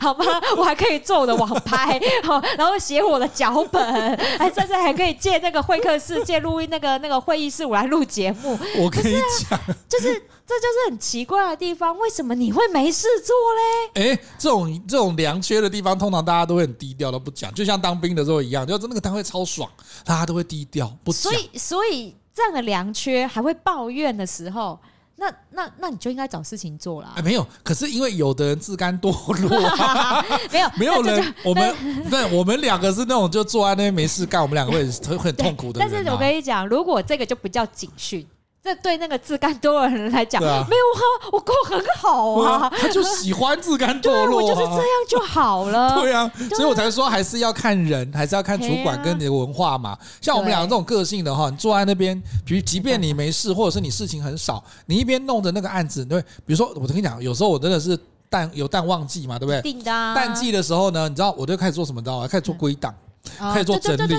[0.00, 0.24] 好吗？
[0.56, 2.00] 我还可以做我的网拍，
[2.56, 8.58] 然后写我的脚本，还甚至还可以借那个会客室，借录音那个那个会议室，我来录节目。
[8.78, 9.14] 我跟你
[9.48, 10.12] 讲，就是
[10.46, 14.10] 这就是很奇怪的地方，为什么你会没事做嘞？
[14.12, 19.70] 哎，这种这种良缺的地方，通常大家都会很低调，都不讲，就像当兵的时候一样，就那个单位超爽，
[20.04, 21.30] 大家都会低调不讲。
[21.30, 22.16] 所以，所以。
[22.40, 24.78] 这样的良缺还会抱怨的时候，
[25.16, 27.12] 那那那你就应该找事情做了。
[27.16, 29.50] 哎，没有，可是因为有的人自甘堕落，
[30.50, 31.74] 没有没有人，我们
[32.08, 35.78] 对，我们两个是那种就坐在那边没事干，我们两个会会很痛苦的。
[35.78, 38.26] 但是我跟你讲，如果这个就不叫警训。
[38.62, 40.68] 这对那个自甘堕落的人来讲，没有啊，
[41.32, 45.94] 我过很好啊，他就喜欢自甘 堕落，我就是这样就好了。
[45.98, 49.96] 对啊，所以我才说还是要看人，还是要看主管跟你的文化嘛。
[50.20, 59.82] 像我们两个这种个性的哈，你坐在那边，比如即便你没事，或者是你事情很少，你一边弄着那个案子，对，比如说我跟你讲，有时候我真的是淡有淡旺季嘛，对不对？
[60.14, 62.02] 淡季的时候呢，你知道我就开始做什么？
[62.02, 62.28] 知道吗？
[62.28, 62.94] 开始做归档。
[63.38, 64.14] 开始做整理，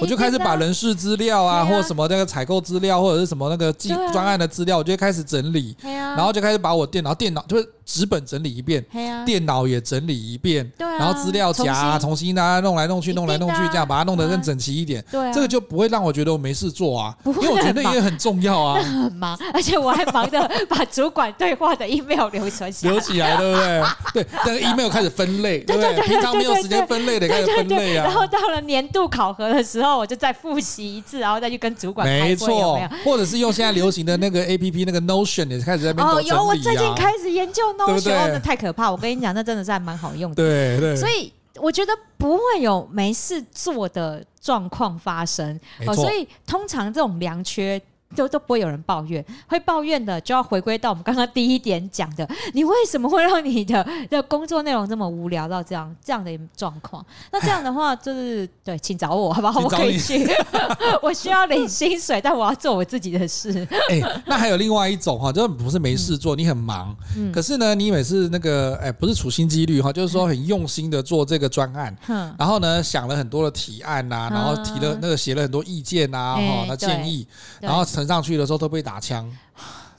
[0.00, 15.04] 我就开始把人事资料啊，或者什么那个采购资料，或者是什么那个记专案的资料，我就开始整理，然后就开始把我电脑电脑就是纸本整理一遍，啊、电脑也整理一遍，对啊、然后资料夹、啊、重新啊弄来弄去，弄来弄去，这样把它弄得更整齐一点。
[15.10, 18.80] 对、啊，这个就不会让我觉得我没事做啊，因为我觉得那也很重要啊。
[19.04, 23.82] 很忙，而且我还忙着 把主管对话的 email 留存起来，留起来，对不对？
[24.24, 26.00] 对，那个 email 开始分类，对不对？
[26.02, 28.04] 平常没有时间分类的，开始分类啊。
[28.04, 38.90] 然后到了年度考核的时候，我就再复习一次，然后再去跟主管开错，或者是用现在流行的那个 APP，那个 Notion 也开始在那边哦，有，我最近开始研究 Notion，那、哦、太可怕。
[38.90, 40.36] 我跟你讲，那真的是还蛮好用的。
[40.36, 40.96] 对对。
[40.96, 45.58] 所以我觉得不会有没事做的状况发生。
[45.86, 47.80] 哦，所以通常这种良缺。
[48.16, 57.04] 都都不会有人抱怨，会抱怨的就要回归到我们刚刚第一点讲的，你为什么会让你的的工作内容这么无聊到这样这样的状况？
[57.32, 59.60] 那这样的话就是对，请找我好不好？
[59.60, 60.26] 我可以去，
[61.02, 63.66] 我需要领薪水，但我要做我自己的事。
[63.90, 77.26] 哎、欸，那还有另外一种哈，就不是没事做，你很忙，嗯、可是呢，你每次那个哎、欸，不是处心积虑哈，就是说很用心的做这个专案，嗯、然后呢想了很多的提案呐、啊，然后提了那个写了很多意见呐、啊，哈、欸，那建议，
[77.60, 79.30] 然后上去的时候都被打枪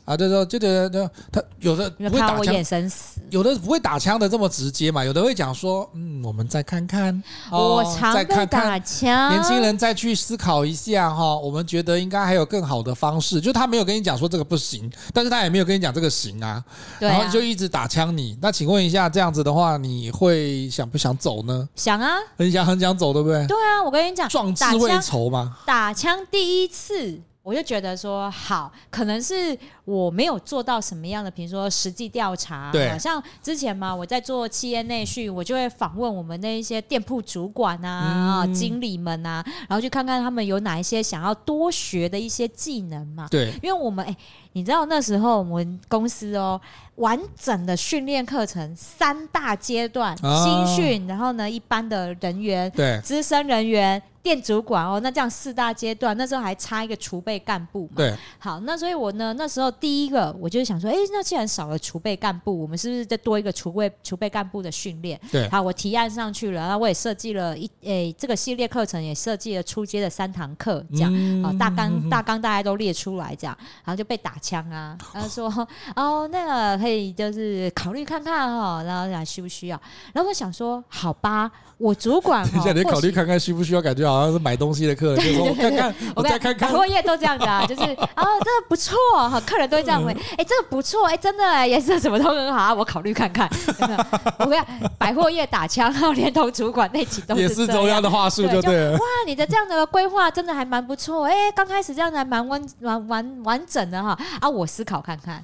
[0.06, 0.16] 啊！
[0.16, 2.92] 对对，就觉得他有的不会打枪，
[3.32, 5.04] 有的不会打枪的这么直接嘛。
[5.04, 9.32] 有的会讲说：“嗯，我们再看看，我常被打枪。
[9.32, 16.64] 年轻人再去思考一下哈，我们觉得应该还有更好的方式。”就他没有跟你讲说这个不行，但是他也没有跟你讲这个行啊。
[17.00, 18.38] 然后就一直打枪你。
[18.40, 21.68] 那请问一下，这样子的话，你会想不想走呢？
[21.76, 23.48] 想啊，很想很想走，对不对？
[23.48, 25.58] 对啊，我跟你讲，壮志未酬嘛。
[25.66, 27.22] 打枪第一次。
[27.46, 32.72] 我就觉得说好，可能是我没有做到什么样的，比如说实际调查。
[32.72, 43.28] 对，像之前嘛，我在做企业内训，我就会访问我们那一些店铺主管啊、嗯、经理们啊，然后去看看他们有哪一些想要多学的一些技能嘛。
[43.30, 44.18] 对，因为我们哎，
[44.54, 46.60] 你知道那时候我们公司哦，
[46.96, 54.02] 完整的训练课程三大阶段：新训，然后呢一般的人员，对，资深人员。
[54.26, 57.94] 店主管哦，那这样四大阶段，那时候还差一个储备干部嘛。
[57.98, 65.22] 对，好，那所以我呢，那时候第一个，我就想说，哎，那既然少了储备干部，我们是不是再多一个储备储备干部的训练？
[65.32, 75.48] 对，好，我提案上去了，然后我也设计了一，哎，这个系列课程也设计了初阶的三堂课，这样，好，大纲大纲大家都列出来，这样，然后就被打枪啊，然后说，
[75.96, 79.80] 哦，那个可以就是考虑看看哈，然后想需不需要？
[80.14, 81.52] 然后我想说，好吧。
[81.78, 86.72] 我主管，等一下你考虑看看需不需要，感觉好像是买东西的客人，就说我看看，我再看看。
[86.72, 93.50] 百货业都这样子啊， 就是哦，这个不错哈，客人都会这样问，哎，这个不错，哎，真的颜色什么都很好啊，我考虑看看。
[94.40, 98.94] 我跟你讲，百货业打枪，然后连同主管那几都是也是同样的话术，就对了。
[98.94, 105.44] 哇，你的这样的规划真的还蛮不错，哎，刚开始这样子还蛮完完完完整的哈，啊，我思考看看，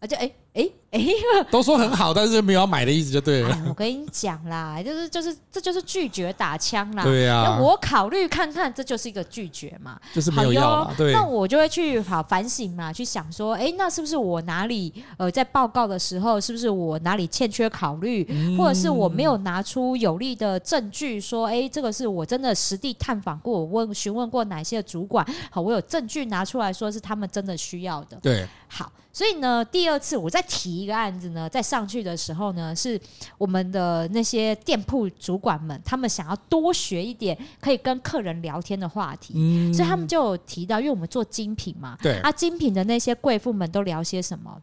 [0.00, 0.30] 而且哎。
[0.56, 1.04] 哎哎，
[1.50, 3.64] 都说很好，但是没有要买的意思就对了。
[3.68, 7.02] 我跟你讲啦，就是就是这就是拒绝打枪啦。
[7.02, 10.94] 对呀，我考虑看看，这就是一个拒绝嘛，就是没有要嘛。
[10.96, 28.16] 对，那我就会去好反省嘛，去想说，哎，那是不是我哪里呃在报告的时候，是不是我哪里欠缺考虑，或者是我没有拿出有力的证据，说，哎，这个是我真的实地探访过，我问询问过哪些主管，好，我有证据拿出来说是他们真的需要的。
[28.22, 28.90] 对，好。
[29.16, 33.00] 所以呢，第二次我再提一个案子呢，在上去的时候呢，是
[33.38, 44.60] 我们的那些店铺主管们，他们想要多学一点可以跟客人聊天的话题，嗯、所以他们就有提到，因为我们做精品嘛，对，啊，精品的那些贵妇们都聊些什么？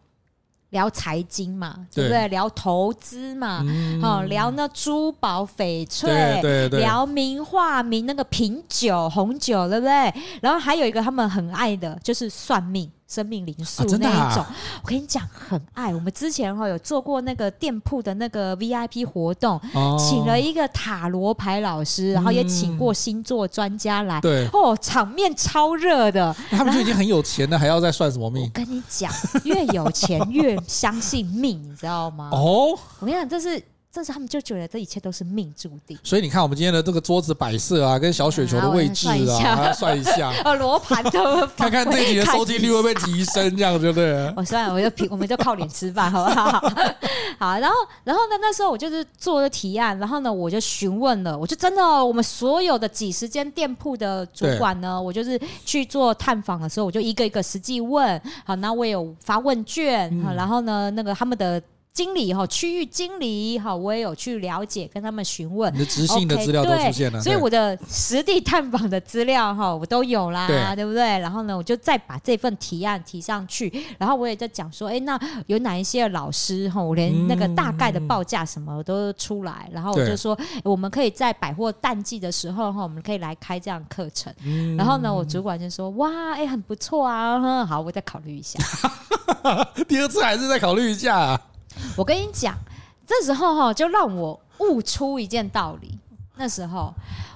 [0.70, 2.28] 聊财经嘛，对不对？
[2.28, 3.58] 聊投资嘛，
[4.02, 10.13] 好、嗯、聊那珠宝翡翠，对对对，聊名画名那个品酒红酒，对不对？
[10.42, 12.92] 然后还有一个他们很爱的，就是算命。
[13.13, 14.43] 生命灵数那一种，
[14.82, 15.93] 我跟你讲很爱。
[15.93, 19.62] 我们之前哈有做过那个店铺的那个 VIP 活动，
[19.99, 26.36] 请了一个塔罗牌老师，然后也请过星座专家来，对哦，场面超热的。
[26.49, 28.45] 他们就已经很有钱了，还要再算什么命？
[28.45, 29.12] 我跟你讲，
[29.43, 32.30] 越有钱越相信命，你知道吗？
[32.34, 33.63] 哦，我跟你讲，这是。
[33.93, 44.34] 这是他们就觉得这一切都是命注定，所以你看我们今天的这个桌子摆设啊，跟小雪球的位置啊，还要算一下，呃， 罗盘都看看这集的收听率会不会提升，这样 对不对？
[44.36, 46.60] 我算了，我就凭 我们就靠脸吃饭，好不好？
[47.38, 61.61] 好，然后然后呢，那时候我就是做了提案，然后呢，我就询问了，我就真的我们所有的几十间店铺的主管呢，我就是去做探访的时候，我就一个一个实际问，好，那我有发问卷，然后呢，那个他们的。
[61.94, 65.72] 经理哈，区域经理哈，我也有去了解，跟他们询问。
[65.76, 71.04] 你的直信的资料都出现了，所以我的实地探访的资料哈，我都有啦，对不对？
[71.20, 84.34] 然后呢，我就再把这份提案提上去，然后我也在讲说，哎，那有哪一些老师哈，我连那个大概的报价什么都出来，然后我就说，我们可以在百货淡季的时候哈，我们可以来开这样课程。
[84.76, 88.58] 然后呢，我主管就说，哇，哎，很不错啊，好，我再考虑一下。
[89.88, 91.39] 第二次还是再考虑一下啊。
[91.95, 92.57] 我跟你讲，
[93.05, 95.97] 这时候哈，就让我悟出一件道理。
[96.36, 96.93] 那时候，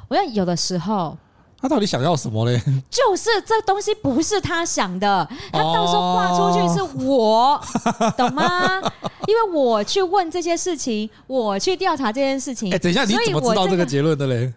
[0.07, 1.15] 我要有的时候，
[1.61, 2.59] 他到底想要什么嘞？
[2.89, 8.81] 就是这东西不是他想的，他到时候挂出去是我，哦、懂吗？
[9.27, 12.73] 因为我去问这些事情，我去调查这件事情。
[12.73, 14.53] 哎，等一下，你怎么知道这个结论的嘞？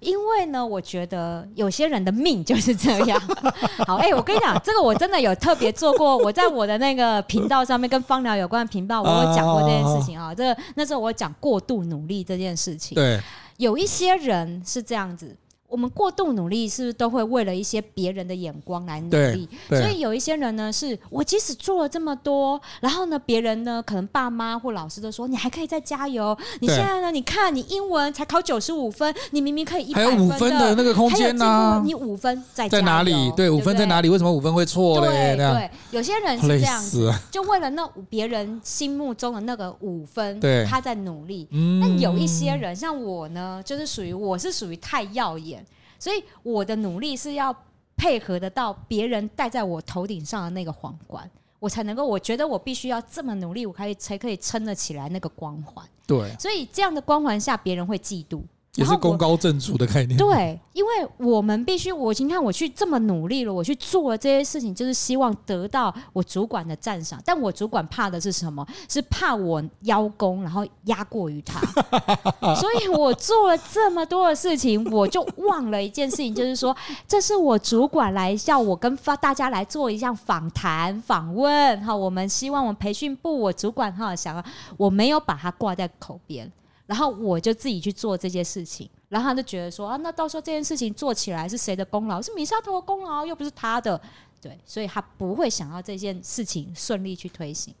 [0.00, 3.20] 因为呢，我觉得有些人的命就是这样。
[3.86, 6.16] 好，哎、欸，我跟你讲，这个我真的有特别做过。
[6.16, 10.34] 我在我的那个频道上面跟芳疗有关的频道，我有讲过这件事情啊。
[10.34, 12.94] 这个那时候我讲过度努力这件事情。
[12.94, 13.20] 对，
[13.58, 15.36] 有一些人是这样子。
[15.70, 19.48] 我们过度努力，是不是都会为了一些别人的眼光来努力？
[19.68, 26.36] 所以有一些人呢，是我即使做了这么多，然后呢，别人呢，可能爸妈或老师都说你还可以再加油。
[26.60, 31.82] 你现在呢，你看你英文才考九十五分，你明明可以一百分的，还有五分的那个空间呢、啊？
[31.84, 33.30] 你五分在在哪里？
[33.36, 34.08] 对，五分在哪里？
[34.08, 35.36] 为什么五分会错嘞？
[35.36, 41.46] 对对，有些人是这样子，就为了那别人心目中的那个五分，他在努力。
[41.80, 45.59] 那有一些人像我呢，就是属于我是属于太耀眼。
[46.00, 47.54] 所以我的努力是要
[47.96, 51.30] 配合得到别人戴在我头顶上的那个皇冠，
[51.60, 52.04] 我才能够。
[52.04, 55.86] 我觉得我必须要这么努力，我可以才可以撑得起来那个光环。
[56.06, 58.40] 对，所以这样的光环下，别人会嫉妒。
[58.76, 60.16] 也是功高震主的概念。
[60.16, 67.20] 对，因为我们必须，我今天我去这么努力了，我去做了这些事情，就是希望得到我主管的赞赏。
[67.24, 68.64] 但我主管怕的是什么？
[68.88, 71.60] 是怕我邀功，然后压过于他。
[72.54, 76.74] 所以我做了这么多的事情，我就忘了一件事情，就是说，
[77.08, 81.84] 这是我主管来叫我跟发大家来做一项访谈访问。
[81.84, 84.44] 哈，我们希望我们培训部我主管哈想要，
[84.76, 86.50] 我没有把它挂在口边。
[86.90, 92.20] 然后我就自己去做这件事情，然后他就觉得说啊，那到时候这件事情做起来是谁的功劳？
[92.20, 94.00] 是米沙头的功劳，又不是他的，
[94.40, 97.72] 对，所以他不会想要这件事情顺利去推行。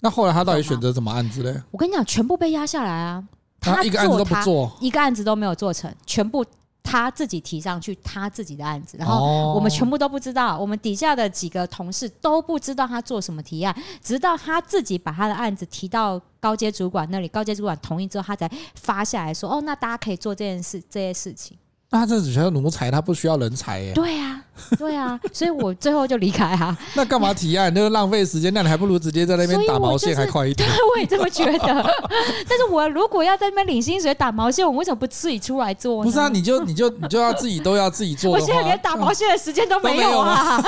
[0.00, 1.62] 那后来他到底选择什么案子嘞？
[1.70, 3.22] 我跟你讲，全部被压下来啊，
[3.60, 6.42] 他一个案子都不做，一个案子都没有做成，全部。
[6.84, 21.58] 他自己提上去他自己的案子，然后我们全部都不知道，我们底下的几个同事都不知道他做什么提案，直到他自己把他的案子提到高阶主管那里，高阶主管同意之后，他才发下来说：“哦，那大家可以做这件事，这些事情。”
[21.94, 23.92] 那他这只需要奴才，他不需要人才耶。
[23.94, 24.42] 对呀、啊，
[24.76, 26.76] 对呀、啊，所以我最后就离开啊。
[26.94, 27.72] 那干嘛提案？
[27.72, 30.66] 就是浪费时间，那你还不如直接在那边打毛线还快一点。
[30.74, 31.58] 对，我也这么觉得。
[32.48, 36.10] 但是我如果要在那边领薪水打毛线，我为什么不自己出来做呢？
[36.10, 38.32] 不是啊，你就你就你就要自己都要自己做。
[38.32, 40.60] 我现在连打毛线的时间都没有啊。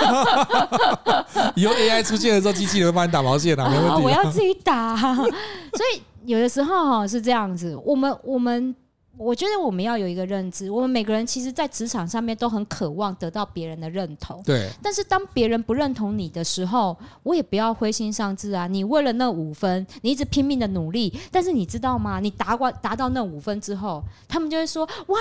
[1.56, 3.98] 以后 AI 出现的时候，机器人会帮你打毛线啊，没问题、啊。
[4.00, 4.96] 我要自己打。
[4.96, 8.76] 所以有的时候哈是这样子，我们我们。
[9.18, 14.42] 我觉得我们要有一个认知，我们每个人其实，在职场上面都很渴望得到别人的认同。
[14.44, 14.68] 对。
[14.82, 18.66] 但是当别人不认同你的时候，我也不要灰心丧志啊！
[18.66, 22.20] 你为了那五分，你一直拼命的努力，但是你知道吗？
[22.20, 25.18] 你达过达到那五分之后，他们就会说：哇，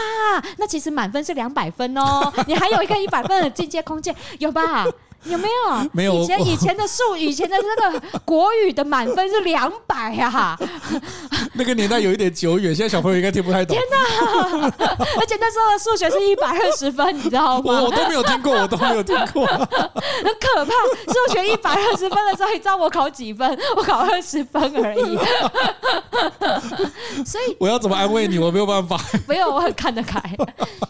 [0.58, 4.86] 那其实满分是两百分哦，你还有一个一百分的进阶空间，有吧？
[5.26, 5.90] 有没有？
[5.92, 6.16] 没有。
[6.16, 10.58] 以前以前的数， 以前的那个国语的满分是两百呀。
[11.54, 13.76] 那个年代有一点久远，现在小朋友应该听不太懂。
[13.76, 14.72] 天哪！
[15.20, 17.64] 而且那时候的数学是一百二十分，你知道吗？
[17.66, 19.46] 我我都没有听过，我都没有听过。
[19.46, 19.58] 很
[20.40, 20.72] 可怕！
[21.08, 23.58] 数学一百二十分的时候，你知道我考几分？
[23.78, 25.18] 我考二十分而已。
[27.26, 28.38] 所以我要怎么安慰你？
[28.38, 29.00] 我没有办法。
[29.28, 30.20] 没有，我很看得开。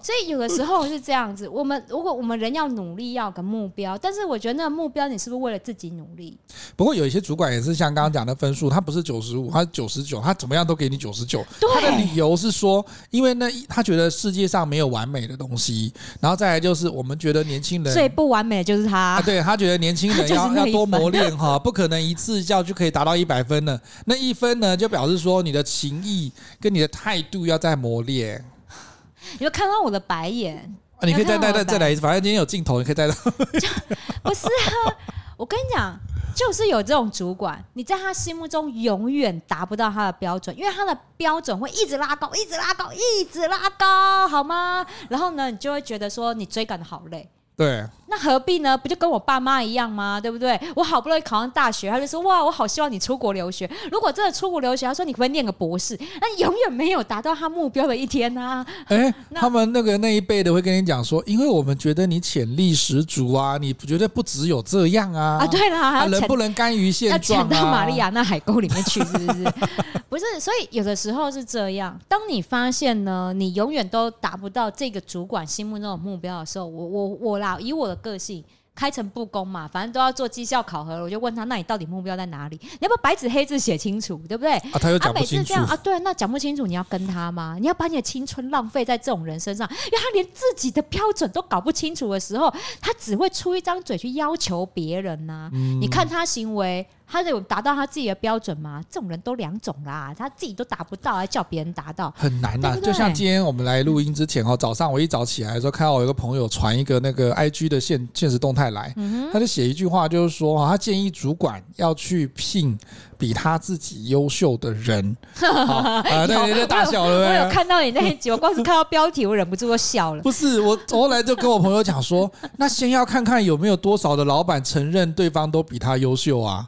[0.02, 1.48] 所以有的时候是这样子。
[1.48, 6.38] 我们如果我们人要努力，要有个目标，但是我觉得那个目标，你是不是为了自己努力？
[6.76, 11.46] 不过有一些主管也是像刚刚讲的分数，他不是九十五，他是九十九，他怎么样都给你九十九。
[11.74, 15.94] 他的理由是说，因为那，他觉得世界上没有完美的东西。
[16.20, 18.98] 然后再来就是，我们觉得年轻人最不完美的就是他。
[18.98, 23.80] 啊，对，他觉得年轻人 要要多磨练哈，不可能一次教就可以达到一百分了。
[24.06, 28.44] 那一分呢，就表示说你的情谊跟你的态度要再磨练。
[29.40, 30.76] 你就看到我的白眼。
[30.98, 33.16] 啊，你可以再再再再来一次，反正今天有镜头，你可以再来。
[34.24, 34.96] 不是啊，
[35.38, 36.00] 我跟你讲，
[36.36, 44.86] 就是有这种主管，你在他心目中永远达不到他的标准，因为他的标准会一直拉高，一直拉高，一直拉高，好吗？
[45.10, 47.30] 然后呢，你就会觉得说你追赶的好累。
[47.58, 47.86] 对。
[48.16, 48.78] 那何必呢？
[48.78, 50.22] 不就跟我爸妈一样吗？
[50.22, 50.58] 对不对？
[50.74, 53.70] 我好不容易考上大学，他就说哇，我好希望你出国留学。
[53.92, 56.00] 如果真的出国留学，他说你可不可以念个博士？
[56.22, 58.68] 那你永远没有达到他目标的一天呐、啊。
[58.86, 65.40] 哎、 欸，他们那个那一辈的会跟你讲说，因为我们觉得你潜力十足啊，你觉得不只有这样啊？
[65.42, 69.44] 啊，对啦，啊、人不能甘于现状、啊，要潜到马里亚纳海沟里面去，是不是？
[70.08, 72.00] 不是，所以有的时候是这样。
[72.08, 78.46] 当你发现呢，你永远都达不到这个主管心目中的目标的时候，我我我啦，以我的个性。
[78.78, 82.60] 开诚布公嘛，反正都要做绩效考核了，我就问他，那你到底目标在哪里？
[82.62, 84.52] 你要不要白纸黑字写清楚，对不对？
[84.58, 85.36] 啊，他又讲不清楚。
[85.36, 87.56] 啊，每次这样啊，对，那讲不清楚，你要跟他吗？
[87.58, 89.66] 你要把你的青春浪费在这种人身上？
[89.70, 95.52] 因为他连自己的标准都搞不清楚的时候，他只会出一张嘴去要求别人呐、啊。
[95.54, 96.86] 嗯、你看他行为。
[97.08, 98.82] 他有达到他自己的标准吗？
[98.90, 102.78] 这种人都两种啦，他自己都达不到，还叫别人达到，很难呐。
[102.84, 108.94] 就像今天我们来录音之前哦，早上我一早起来的时候，看到我一个朋友传一个那个 IG 的现现实动态来，
[109.32, 112.78] 他就写一句话，就是说他建议主管要去聘
[113.18, 115.16] 比他自己优秀的人。
[115.46, 117.30] 啊，对，对，大笑了。
[117.30, 120.22] 我有看到你那一集，我光是看到标题，我忍不住就笑了。
[120.22, 126.68] 不是，我后来就跟我朋友讲说，那先要看看有没有多少的老板承认对方都比他优秀啊。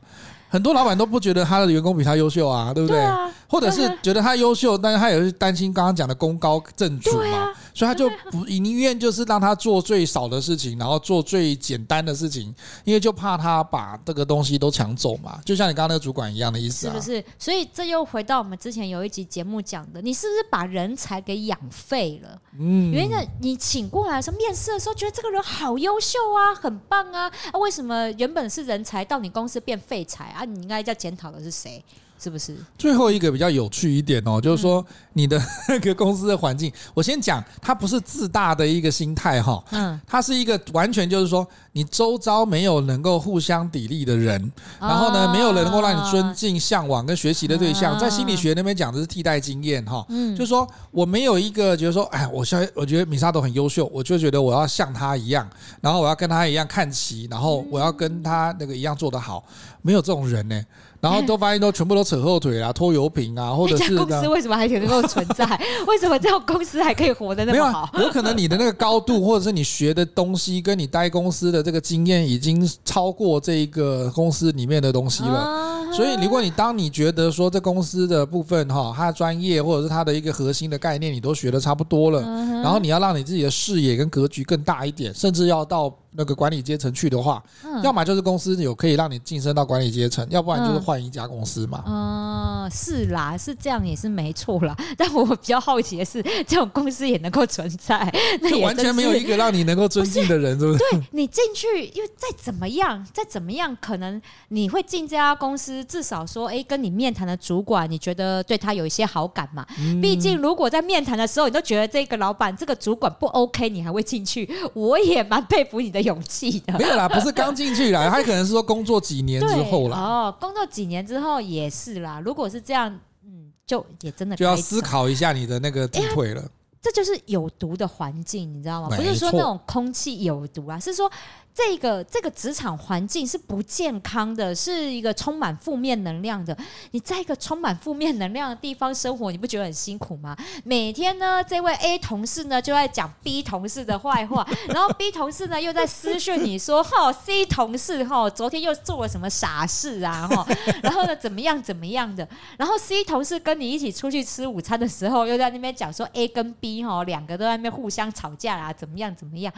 [0.49, 2.97] 很多老板都不觉得他的员工比他优秀啊，对不对？
[2.97, 7.49] 对啊，或者是觉得他优秀，但是他也是担心刚刚讲的功高震主嘛。
[7.77, 12.51] 所以他就不宁愿就是让他做最少的事情，然后做最简单的事情，
[12.83, 15.39] 因为就怕他把这个东西都抢走嘛。
[15.45, 17.23] 就像你刚刚那个主管一样的意思啊，是不是？
[17.37, 22.41] 所以这又回到我们之前有一集节目讲的，你是不是把人才给养废了？
[22.57, 30.43] 嗯，原因呢，你请过来的时候，面试的时候觉得这个人好优秀啊，很棒啊，啊，为什么原本是人才到你公司变废材啊？
[30.43, 31.85] 你应该要检讨的是谁？
[32.21, 32.55] 是不是？
[32.77, 55.47] 最后一个比较有趣一点哦，就是说你的那个公司的环境，我先讲，它不是自大的一个心态哈，嗯，它是一个完全就是说，你周遭没有能够互相砥砺的人，然后呢，没有人能够让你尊敬、向往跟学习的对象，在心理学那边讲的是替代经验哈，嗯，就是说我没有一个觉得说，哎，我现在我觉得米沙都很优秀，我就觉得我要像他一样，
[55.81, 59.43] 然后我要跟他一样看齐，然后我要跟他那个一样做得好，
[59.81, 60.59] 没有这种人呢。
[60.99, 65.45] 然后都发现都全部都扯后腿啦，拖油瓶啊， 或者是公司为什么还能够存在？
[65.87, 67.89] 为什么这种公司还可以活得那么好？
[67.99, 75.93] 有可能你的那个高度，或者是你学的东西，跟你待公司的这个经验，已经超过这一个公司里面的东西了。
[75.93, 82.21] 所以，如果你当你觉得说这公司的部分哈，它的专业或者是它的一个核心的概念，你都学的差不多了，
[82.61, 85.93] 然后你要让你自己的视野跟格局更大一点，甚至要到。
[86.17, 91.83] 那个管理阶层去的话，嗯、要么就是公司有可以让你晋升到管理阶层，要不然就是换一家公司嘛。
[91.85, 94.75] 嗯，嗯，是啦，是这样也是没错啦。
[94.97, 98.11] 但我比较好奇的是，这种公司也能够存在，
[98.41, 100.79] 那也完全没有一个让你能够尊敬的人，是不是？
[100.91, 109.63] 对，你进去，因为再怎么样，再怎么样，可能你会进这家公司，至少说，哎，跟你面谈的主管，你觉得对他有一些好感嘛？
[109.79, 114.49] 嗯、毕竟，如果在面谈的时候，你都觉得这个老板、这个主管不 OK，你还会进去？
[114.73, 116.06] 我也蛮佩服你的。
[116.07, 119.97] 勇气的没有啦，不是刚进去啦， 他可能是说工作几年之后啦。
[119.97, 122.21] 哦，工作几年之后也是啦。
[122.23, 122.87] 如果是这样，
[123.23, 126.43] 嗯，就也真的就要思考一下你的那个机会了。
[126.81, 128.95] 这就是有毒的环境，你知道吗？
[128.95, 131.11] 不是说那种空气有毒啊，是说。
[131.57, 136.55] 这个这个职场环境是不健康的，是一个充满负面能量的。
[136.91, 140.37] 你在一个充满负面能量的地方生活，你不觉得很辛苦吗？
[140.63, 150.27] 每天呢，这位 A 同事呢就在讲 B 同事的坏话， 然后 B 同事呢又在私讯你说：“哈，C 同事哈，昨天又做了什么傻事啊？
[150.27, 150.47] 哈，
[150.83, 152.27] 然后呢怎么样怎么样的？
[152.55, 159.51] 然后 C 同事跟你一起出去吃午餐的时候，又在那边讲说 A 跟 B 哈两个都在那边互相吵架啊，怎么样怎么样？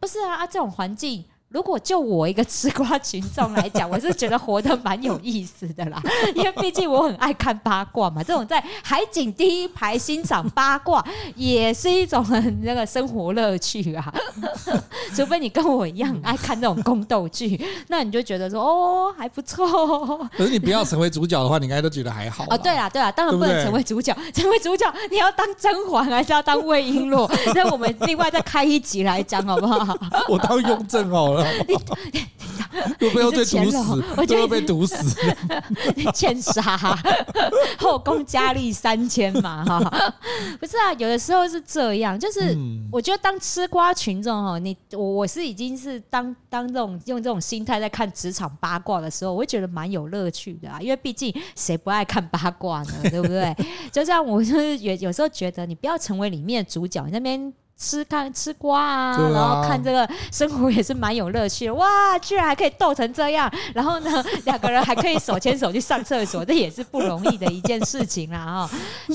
[0.00, 1.24] 不是啊啊，这种环境。”
[1.54, 6.02] 如果就我一个吃瓜群众来讲， 我是觉得活得蛮有意思的啦，
[6.34, 8.24] 因为毕竟我很爱看八卦嘛。
[8.24, 11.04] 这种在海景第一排欣赏八卦，
[11.36, 14.12] 也是一种很那个生活乐趣啊。
[15.14, 20.18] 除非你跟我一样爱看那种宫斗剧，那你就觉得说哦还不错。
[20.36, 22.44] 可是你不要成为主角的话，你应该都觉得还好。
[22.50, 24.12] 哦，对啦，对啦，当然不能成为主角。
[24.34, 27.30] 成为主角，你要当甄嬛还是要当魏璎珞？
[27.54, 29.96] 那我们另外再开一集来讲好不好？
[30.28, 31.43] 我当雍正好了。
[32.98, 34.04] 你会不会被毒死？
[34.16, 34.96] 我就会被毒死。
[36.12, 36.76] 欠杀，
[37.78, 40.14] 后宫佳丽三千嘛，哈，
[40.58, 42.56] 不是啊，有的时候是这样，就是
[42.90, 52.92] 我觉得当吃瓜群众哈，你我我是已经是当当这种用这种心态在看职场八卦的时候，我会觉得蛮有乐趣的啊，因为毕竟谁不爱看八卦呢？
[53.10, 53.54] 对不对？
[53.92, 57.52] 就像我就是有有时候觉得，你不要成为里面的主角，你那边。
[57.76, 61.74] 吃看吃瓜啊，啊然后看这个生活也是蛮有乐趣的。
[61.74, 68.70] 哇，居然还可以斗成这样，然后呢， 两个人还可以手牵手去上厕所，这也是不容易的一件事情啦哈。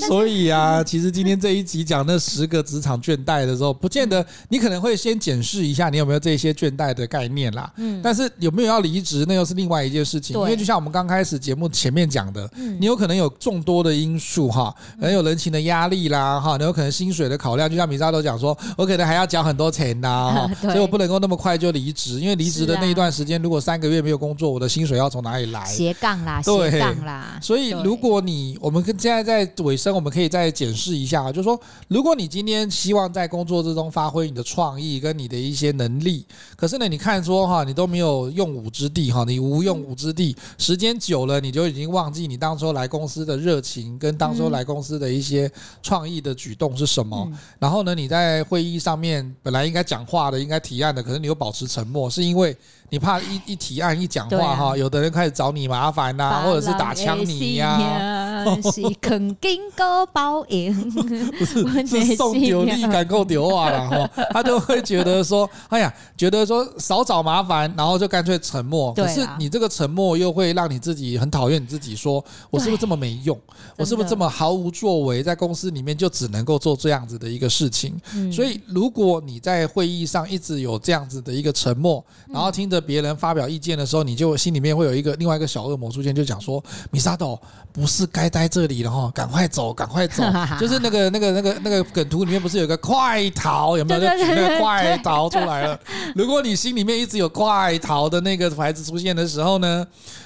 [0.08, 7.72] 所以啊，其实今天这一集讲那十个职场倦怠的时候，不见得你可能会先检视一下你有没有这些倦怠的概念啦。
[7.78, 10.38] 嗯，但是有没有要离职，那又是另外一件事情。
[10.38, 12.50] 因为就像我们刚开始节目前面讲的，
[12.80, 18.49] 你有可能有众多的因素哈，可能有人情的压力啦哈，你有可能薪水的考量，就像米莎都讲说。
[18.78, 25.66] 我可能还要缴很多钱呐， 所以我不能够那么快就离职，因为离职的那一段时间，如果三个月没有工作，我的薪水要从哪里来？
[25.66, 27.38] 斜杠啦，斜杠啦。
[27.42, 36.26] 所以，如果你我们跟现在在尾声，我们可以再检视一下，就是说，如果你今天希望在工作之中发挥你的创意跟你的一些能力，
[36.56, 47.30] 可是呢，你看说哈，你都没有用武之地哈，你无用武之地，时间久了，你就已经忘记你当初来公司的热情跟当初来公司的一些创意的举动是什么。
[47.60, 52.56] 然后呢，你在在会议上面本来应该讲话的，应该提案的，可是你又保持沉默，是因为
[52.90, 68.94] 你怕一一提案一讲话哈，有的人开始找你麻烦呐，或者是打枪你呀，是 肯定哥包赢，不是 是送丢力敢够丢啊了哈， 他就会觉得说，哎呀，觉得说少找麻烦，然后就干脆沉默。
[68.94, 73.38] 可是你这个沉默又会让你自己很讨厌你自己，说我是不是这么没用？
[73.78, 75.22] 我是不是这么毫无作为？
[75.24, 77.94] 在公司里面就只能够做这样子的一个事情？
[78.32, 87.40] 所以，如果你在会议上一直有这样子的一个沉默，然后听着别人发表意见的时候，你就心里面会有一个另外一个小恶魔出现，就讲说：“米沙斗
[87.72, 90.24] 不是该待这里了哈，赶快走，赶快走。
[90.60, 93.78] ”就是那个那个那个那个梗图里面不是有个快逃？
[93.78, 94.00] 有没有？
[94.02, 95.80] 就举那个快逃出来了。
[96.16, 99.86] 如果你心里面一直有快逃的那个牌子出现的时候呢？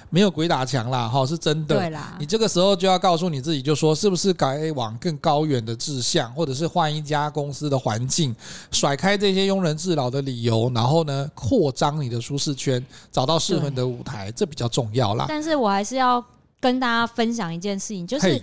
[0.10, 1.76] 没有鬼打墙啦，哈，是真的。
[1.76, 8.36] 对啦，你这个时候就要告诉你自己，就说是不是该往更高远的志向，或者是换一家公司的环境，
[8.70, 15.26] 甩开这些庸人自扰的理由，然后呢，扩张你的舒适圈，找到适合你的舞台，这比较重要啦。
[15.28, 16.24] 但是我还是要
[16.64, 18.41] 跟大家分享一件事情，就是。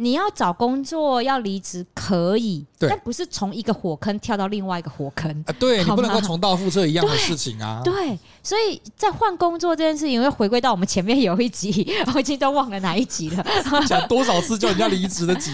[0.00, 5.52] 你要找工作要离职可以，对但不是从一个火坑跳到另外一个火坑啊！
[5.58, 7.80] 对你不能够重蹈覆辙一样的事情啊！
[7.82, 13.44] 对，对，所以在换工作这件事情，会回归到我们前面有一集， 我已经都忘了哪一集了，
[13.88, 15.50] 讲多少次叫人家离职的集。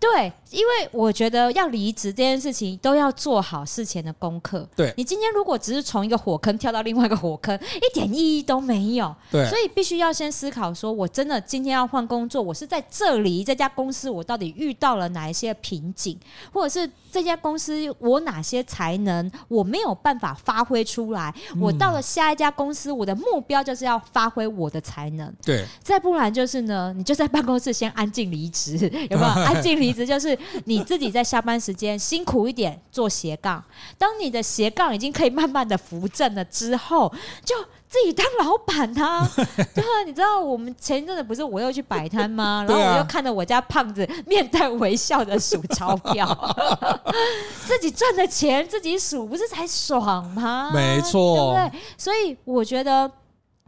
[0.00, 4.64] 对，因为我觉得要离职这件事情都要做好事前的功课。
[4.76, 9.12] 对，你今天如果只是从一个火坑跳到另外一个火坑，一点意义都没有。
[9.32, 13.88] 对，所以必须要先思考说，我真的今天要换工作，我是在这里这家公司。
[13.88, 16.14] 公司我到底遇到了哪一些瓶颈，
[16.52, 21.34] 或者是这家公司我哪些才能我没有办法发挥出来？
[21.60, 25.32] 我到了下一家公司，我的目标就是要发挥我的才能。
[25.42, 28.76] 对，再不然就是呢，你就在办公室先安静离职，
[29.10, 29.28] 有没有？
[29.44, 33.62] 安静离职就是你自己在下班时间辛苦一点做斜杠，
[33.96, 37.12] 当你的斜杠已经可以慢慢的扶正了之后，
[37.44, 37.54] 就。
[37.88, 39.26] 自己当老板啊，
[39.74, 42.64] 对啊，你知道我们前一阵子不是我又去摆摊吗？
[42.68, 46.54] 然后我又看着我家胖子面带微笑的数钞票，
[47.66, 50.70] 自己赚的钱自己数，不是才爽吗？
[50.74, 51.80] 没错，对不对？
[51.96, 53.10] 所以我觉得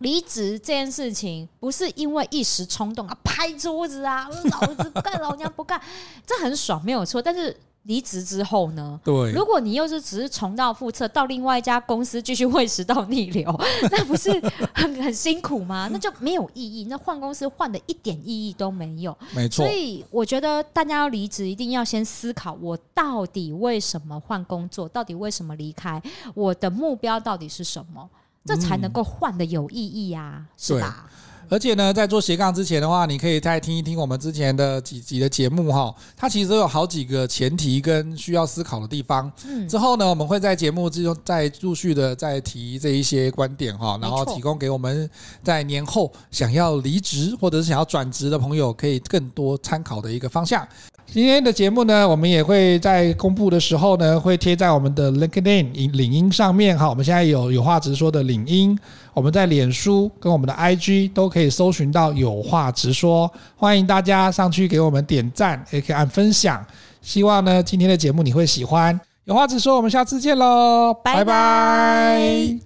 [0.01, 5.81] 离职这件事情不是因为一时冲动啊，拍桌子啊，老子不干，老娘不干，
[6.27, 7.57] 这很爽，没有错，但是。
[7.85, 9.01] 离职之后呢？
[9.03, 13.59] 对，如果你又是只是重蹈覆辙，到另外一家公司继续喂食到逆流，
[13.91, 14.31] 那不是
[14.75, 15.89] 很很辛苦吗？
[15.91, 16.85] 那就没有意义。
[16.91, 19.17] 那换公司换的一点意义都没有。
[19.35, 19.65] 没错。
[19.65, 24.89] 所以我觉得大家要离职，一定要先思考：我到底为什么换工作？
[24.89, 26.01] 到底为什么离开？
[26.35, 28.09] 我的目标到底是什么？
[28.45, 31.07] 这才能够换的有意义呀，是吧？
[31.51, 35.93] 而且呢，在做斜杠之前的话，你可以再听一听我们之前的几集的节目哈。
[36.17, 39.31] 它其实都有好几个前提跟需要思考的地方。
[39.45, 39.69] 嗯。
[39.69, 45.11] 之后呢，我们会在节目之中再陆续的再提这一些观点哈，然后提供给我们
[45.43, 50.65] 在年后想要离职或者是想要转职的朋友，可以更多参考的一个方向。
[51.13, 56.89] 今天的节目呢，我们也会在公布的时候呢，会贴在我们的 LinkedIn 领英上面哈。
[56.89, 58.79] 我们现在有有话直说的领英，
[59.13, 66.65] 我们在脸书跟我们的 IG 都可以搜寻到有话直说，欢迎大家上去给我们点赞，也可以按分享。
[67.03, 68.99] 希望呢，今天的节目你会喜欢。
[69.25, 72.57] 有话直说，我们下次见喽，拜拜。